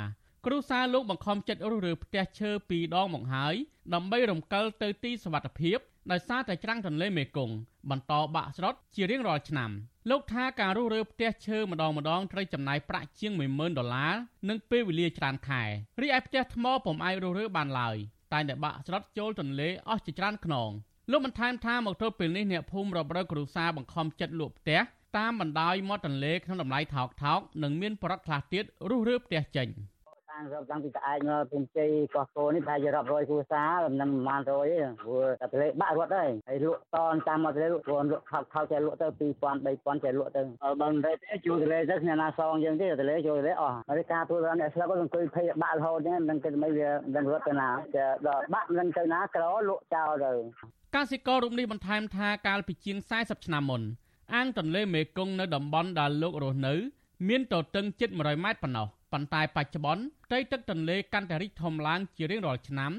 [0.45, 3.55] គ្រូសាលោកបង្ខំចិត្តរុះរើផ្ទះឈើពីរដងមកហើយ
[3.93, 5.77] ដើម្បីរំកិលទៅទីសវត្ថភាព
[6.11, 7.55] ដោយសារតែច្រាំងទន្លេមេគង្គ
[7.89, 9.71] បន្តបាក់ស្រុតជារៀងរាល់ឆ្នាំ
[10.09, 14.13] លោកថាការរុះរើផ្ទះឈើម្ដងម្ដងត្រូវចំណាយប្រាក់ជាង10000ដុល្លារ
[14.49, 15.63] និងពេលវេលាច្រើនខែ
[16.01, 17.97] រីឯផ្ទះថ្មពុំអាចរុះរើបានឡើយ
[18.33, 20.71] តែតែបាក់ស្រុតចូលទន្លេអស់ជាច្រើនខ្នង
[21.11, 24.81] លោកបន្ថែមថាមកទល់ពេលនេះអ្នកភូមិរាប់រយគ្រួសារបង្ខំចិត្តលក់ផ្ទះ
[25.17, 29.67] តាមបណ្ដោយមាត់ទន្លេក្នុងតម្លៃថោកថោកនិងមានប្រដ្ឋខ្លះទៀតរុះរើផ្ទះចេញ។
[30.35, 40.41] តាំងតាំងពីក្អែកមកពុំជ័យកោះកោនេះប្រហែលជារាប់រយគ្រួសារមិនប្រហែលរយទេព្រោះតែទលេបាក់រត់ហើយហើយលក់តនតាមមកទលេលក់ព្រោះលក់ថោកថោកចេះលក់ទៅ2000 3000ចេះលក់ទៅ
[40.81, 41.11] បើមិនទេ
[41.45, 47.69] ជួយទលេទៅគ្នាណាសងយើងទេទលេជួយទលេអស់ហើយការធ្វើដល់អ្នកស្លាប់ក៏អង្គុយភ័យបាក់រហូតហ្នឹងនឹងគេមិនវានឹងរត់ទៅណា
[48.27, 50.31] ដល់បាក់នឹងទៅណាក្រលក់ចោលទៅ
[50.95, 53.81] កសិកររូបនេះបន្ថែមថាកាលពីជាង40ឆ្នាំមុន
[54.33, 56.73] អាងទន្លេមេគង្គនៅតំបន់ដែលលោករស់នៅ
[57.27, 62.91] មានទទឹងជិត100ម៉ែត្រប៉ុណ្ណោះប៉ុន្តែបច្ចុប្បន្នផ្ទៃទឹកទន្លេកាន់តែរីកធំឡើងជារៀងរាល់ឆ្នាំ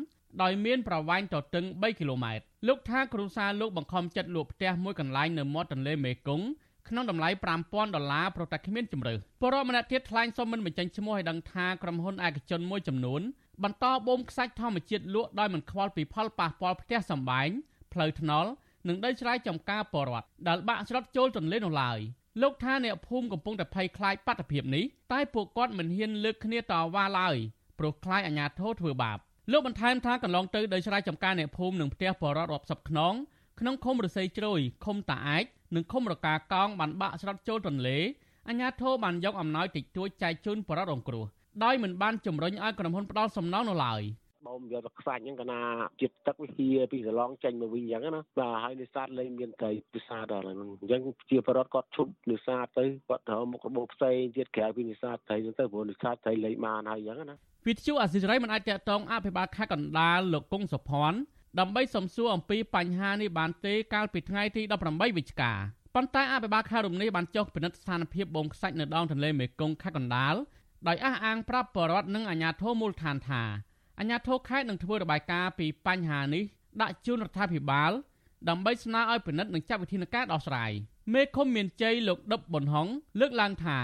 [0.43, 6.47] ដោយមានប្រវែងទទឹង3គីឡូម៉ែត្រលោកថាគ្រួសារលោកបង្ខំចិត្តលក់ផ្ទះមួយកន្លែងនៅមាត់ទន្លេមេគង្គ
[6.89, 7.29] ក្នុងតម្លៃ
[7.63, 13.21] 5000ដុល្លារប្រតែគ្មានជំរើសពលរដ្ឋម្នាក់ទៀតថ្លែងសុំមិនបញ្ចេញឈ្មោះឲ្យដឹងថាក្រុមហ៊ុនឯកជនមួយចំនួន
[13.65, 17.51] បន្តបូមខ្សាច់ធម្មជាតិលក់ដោយមិនខ្វល់ពីផលប៉ះពាល់ផ្ទះសម្បែង
[17.97, 18.51] ផ្លូវថ្នល់
[18.89, 21.99] និងដីស្រែចម្ការពលរដ្ឋដែលបាក់ស្រុតចូលទន្លេនោះឡើយ
[22.43, 26.63] លោកថាអ្នកភូមិកំពុងតែភ័យខ្លាចបាតុភិបនេះតែពួកគាត់មិនហ៊ានលើកគ្នាត
[26.95, 27.37] វ៉ាឡើយ
[27.79, 29.19] ព្រោះខ្លាចអាជ្ញាធរធ្វើបាប
[29.53, 33.15] លោកបន្ថែមថាកន្លងទៅដោយស្រែចម្ការអ្នកភូមិនិងផ្ទះបរតរាប់សិបខ្នង
[33.61, 35.45] ក្នុងឃុំរស័យជ្រោយឃុំតាអាច
[35.75, 37.99] និងឃុំរកាកោងបានបាក់ស្រុតចូលទន្លេ
[38.49, 41.25] អាជ្ញាធរបានយកអំណោយតិចតួចចែកជូនបរតរងគ្រោះ
[41.65, 44.03] ដោយមិនបានជំរុញឲ្យក្រុមហ៊ុនផ្ដាល់សំណងនោះឡើយ
[44.47, 45.61] បូមយកទៅខ្វាច់ហ្នឹងកណា
[46.01, 61.19] ជាតិទឹកវាហៀពីសឡងចេញមកវិញអញ្ចឹងណាបាទហើយនេសាទលែងមានត្រីនេសាទដល់ហ្នឹងអញ្ចឹងជាបរដ្ឋគាត់ឈប់នេសាទទៅគាត់ត្រូវមុខរបរផ្សេងទៀតក្រៅពីនេសាទត្រីហ្នឹងទៅព្រោះនេសាទត្រីលែងបានហើយអញ្ចឹងណាវិទ្យុអាស៊ីសេរីមិនអាចតតងអភិបាលខេត្តកណ្ដាលលោកគង់សុភ័ណ្ឌ
[61.61, 65.53] ដើម្បីសំសួរអំពីបញ្ហានេះបានទេកាលពីថ្ងៃទី18វិច្ឆិកា
[65.95, 70.35] ប៉ុន្តែអភិបាលខេត្តរំនេះបានចុះពិនិត្យស្ថានភាពបូមខ្សាច់នៅដងទន្លេមេគង្គខេត្តកណ្ដាល
[70.89, 73.43] ដោយអះអាងប្រាប់បរដ្ឋនិងអាជ្ញាធរមូលដ្ឋានថា
[73.99, 76.45] អាជ្ញាធរខេត្តនឹងធ្វើរបាយការណ៍ពីបញ្ហានេះ
[76.83, 77.93] ដាក់ជូនរដ្ឋាភិបាល
[78.49, 80.71] ដើម្បីស្នើឲ្យពិនិត្យនិងចាត់វិធានការដោះស្រាយ
[81.15, 82.87] មេឃុំមានជ័យលោកដុបប៊ុនហុង
[83.21, 83.79] លើកឡើងថា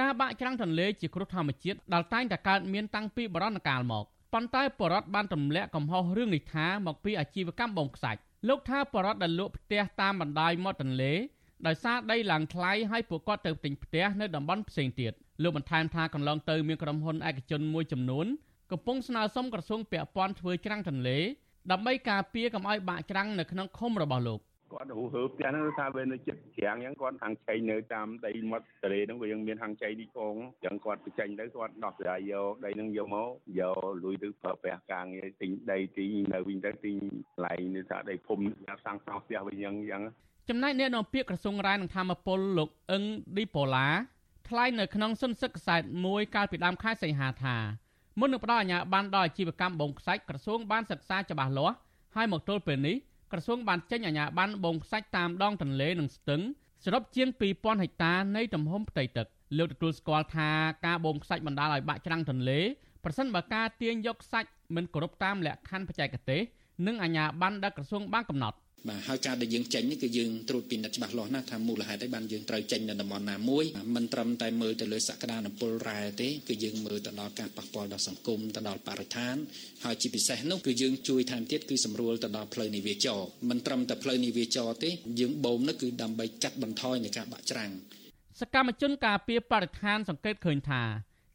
[0.00, 11.12] ការបាក់ច្រាំងទន្លេជាគ្រោះធម្មជាតិដែលតែងតែកើតមានតាំងពីបុរាណកាលមកប៉ុន្តែបរដ្ឋបានទម្លាក់កំហុសរឿងនេះថាមកពីអាជីវកម្មបងខ្សាច់លោកថាបរដ្ឋដែលលក់ផ្ទះតាមបណ្ដោយមាត់ទន្លេ
[11.66, 18.26] ដោយសារដីឡើងថ្លៃហើយពួកគាត់ទៅទិញផ្ទះនៅតំបន់ផ្សេងទៀតលោកបន្ថែមថាកន្លងទៅមានក្រុមហ៊ុនឯកជនមួយចំនួន
[18.72, 21.18] កំពុងស្នើសុំក្រសួងពាក់ព័ន្ធធ្វើច្រាំងទន្លេ
[21.70, 24.40] ដើម្បីការពារកុំឲ្យបាក់ច្រាំងនៅក្នុងឃុំរបស់លោក
[24.72, 33.28] គាត់ហូហើផ្ទះហ្នឹងថាវានៅចិត្តច្រាំងអញ្ចឹងគាត់ហាងឆៃនៅតាមដីមាត់ទន្លេហ្នឹងវាยังមានហាងឆៃនេះផងអញ្ចឹងគាត់បញ្ចេញទៅគាត់ដោះស្រាយយកដីហ្នឹងយកមក
[33.60, 36.94] យកលុយទៅប្រើប្រាស់ការងារទិញដីទីនៅវិញទៅទិញ
[37.34, 38.50] កន្លែងនេះថាដីភូមិ
[38.84, 40.02] សាងសង់ផ្ទះវិញអញ្ចឹង
[40.48, 43.02] ចំណែកអ្នកនាំពាក្យក្រសួងរាយនឹងធម្មពលលោកអឹង
[43.36, 43.88] ឌីប៉ូឡា
[44.48, 47.56] ថ្លែងនៅក្នុងសុនសឹកខ្សែតមួយកាលពីដើមខែសីហាថា
[48.18, 51.76] មុននឹងផ្ដល់អាជ្ញាប័ណ្ណដល់អាជីវកម្មបងខ្សាច់ក្រសួងបានសិក្សាច្បាស់លាស់
[52.16, 52.96] ហើយមកទល់ពេលនេះ
[53.32, 56.40] ក្រសួងបានចេញអាជ្ញាប័ណ្ណបងខ្សាច់តាមដងទន្លេនិងស្ទឹង
[56.84, 59.26] សរុបជាង2000ហិកតានៃទំហំផ្ទៃទឹក
[59.58, 60.50] លោកទទួលស្គាល់ថា
[60.86, 62.60] ការបងខ្សាច់បណ្ដាលឲ្យបាក់ច្រាំងទន្លេ
[63.04, 66.40] ប្រសិនបើការទាញយកខ្សាច់មិនគោរពតាមលក្ខខណ្ឌបច្ចេកទេស
[66.86, 68.56] និងអាជ្ញាប័ណ្ណដែលក្រសួងបានកំណត់
[68.88, 73.64] បាទហើយការដែលយើងចេញនេះគឺយើងត្រួតពិនិត្យច្បាស់លាស់ណាស់ថាមូលហេតុអីបានយើងត្រូវចេញនៅតំបន់ណាមួយ
[73.94, 79.36] មិនត្រឹមតែមើលទៅលើសក្តានុពលរ៉ែទេគឺយើងមើលទៅដល់ការប៉ះពាល់ដល់សង្គមទៅដល់បរិស្ថាន
[79.84, 83.20] ហើយជាពិសេសនោះគឺយើងជួយថែមទៀតគឺសម្រួលទៅដល់ផ្លូវនាវាចរ
[83.50, 87.70] មិនត្រឹមតែផ្លូវនាវាចរទេយើងបូមនោះគឺដើម្បីកាត់បន្ថយនៃការបាក់ច្រាំង
[88.40, 90.82] សកម្មជនការពារបរិស្ថានសង្កេតឃើញថា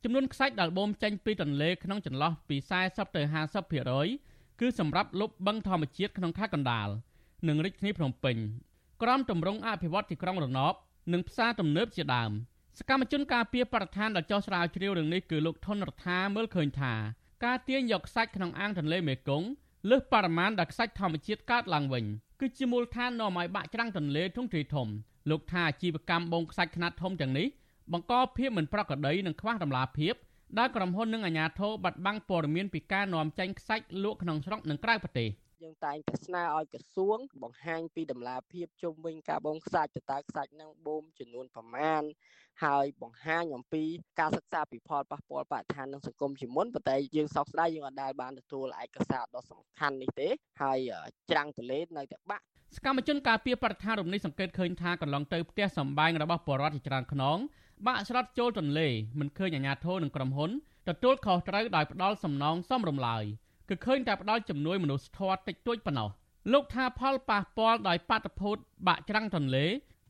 [0.04, 3.22] ចំនួនខ្សាច់ដែលបូមចេញពីទន្លេក្នុងចន្លោះពី40ទៅ
[3.91, 6.89] 50%គឺសម្រាប់លុបបឹងធម្មជាតិក្នុងខេត្តកណ្ដាល
[7.48, 8.38] និងរាជធានីភ្នំពេញ
[9.02, 10.74] ក្រមតម្រង់អភិវឌ្ឍទីក្រុងរណប
[11.14, 12.32] និងផ្សារទំនើបជាដើម
[12.80, 16.93] សកម្មជនការពារបរិស្ថានដែលចោះស្រាវជ្រាវរឿងនេះគឺលោកថនរដ្ឋាមើលឃើញថា
[17.46, 19.48] ការទាញយកខ្សាច់ក្នុងអាងទន្លេមេគង្គ
[19.89, 22.06] លើសបរិមាណដែលខ្សាច់ធម្មជាតិកើតឡើងវិញ
[22.39, 24.88] គឺជាមូលដ្ឋាននាំឲ្យបាក់ច្រាំងទន្លេធំទ្រាយធំ
[25.30, 27.48] លោកថាអាជីវកម្មបងខ្សាច់ខ្នាតធំទាំងនេះ
[27.93, 30.16] បង្កភាពមិនប្រក្រតីនិងខ្វះតម្លាភាព
[30.60, 35.30] ដែលក្រុមហ៊ុននិងអាជ្ញាធរបាត់បង់ព័ត៌មានពីការនាំចេញខ្សាច់លក់ក្នុងស្រុកនិងក្រៅប្រទេស។
[35.66, 42.03] យើងតែងតែស្នើឲ្យក្រសួង បង្ហាញពីតម្លាភាពជុំវិញការបូមខ្សាច់តើតើខ្សាច់នឹងបូមចំនួនប្រមាណ
[42.63, 43.84] ហើយបង្ហាញអំពី
[44.20, 50.28] ការសិក្សាពីផលប៉ះពាល់បរិស្ថាននិងសង្គមជាមុនប៉ុន្តែយើងសោកស្ដាយយើងអាចដែលបានទទួលឯកសារដ៏សំខាន់នេះទេ
[50.61, 50.80] ហើយ
[51.32, 52.43] ច្រាំងទលេនៅតែបាក់
[52.76, 57.38] សកម្មជនការពារបរិស្ថានរំនេះសង្កេតឃើញថាកន្លងទៅផ្ទះសម្បែងរបស់បរដ្ឋជាច្រើនខ្នង
[57.86, 58.88] បាក់ស្រុតចូលទន្លេ
[59.20, 60.51] មិនឃើញអាជ្ញាធរនិងក្រុមហ៊ុន
[60.89, 63.24] ទទួលខុសត្រូវដោយផ្ដាល់សំណងសមរម្លើយ
[63.70, 66.09] គឺឃើញតែផ្ដល់ជំនួយមនុស្សធម៌តិចតួចប៉ុណ្ណោះ
[66.53, 68.57] លោកថាផលប៉ះពាល់ដោយបាតុភូត
[68.88, 69.66] បាក់ច្រាំងទន្លេ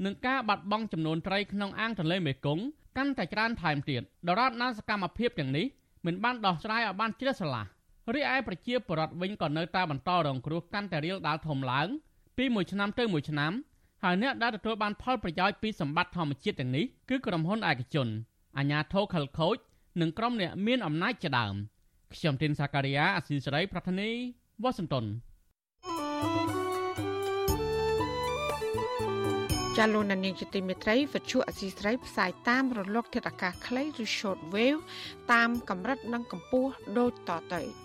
[0.06, 2.64] និងការបាត់បង់ចំនួនត្រីក្នុងអាងទន្លេមេគង្គ
[2.97, 5.66] កាន់តែច្រើនថែមទៀតដរាបណាសកម្មភាពទាំងនេះ
[6.06, 7.66] មិនបានដោះស្រាយឲ្យបានជ្រះស្រឡះ
[8.14, 11.88] រីឯប្រជាពលរដ្ឋវិញក៏នៅតែបន្តរងគ្រោះកាន់តែរៀលដាលធំឡើង
[12.38, 13.51] ពីមួយឆ្នាំទៅមួយឆ្នាំ
[14.03, 18.08] ហើយអ្នកដែលទទួលបានផលប្រយោជន៍ពីសម្បត្តិធម្មជាតិទាំងនេះគឺក្រុមហ៊ុនឯកជន
[18.58, 19.58] អាជ្ញាធរខលខូច
[20.01, 21.56] និងក្រុមអ្នកមានអំណាចជាដើម។
[22.14, 24.10] ខ្ញុំទីនសាការីយ៉ាអស៊ីសេរី ប្រធានី
[24.64, 25.06] វ៉ាស៊ីនតោន
[29.78, 34.82] ចាលោកនាងជាទីមេត្រីវិទ្យុអសីស្រីផ្សាយតាមរលកធាតុអាកាសខ្លីឬ short wave
[35.32, 37.85] តាមកម្រិតនិងកម្ពស់ដូចតទៅ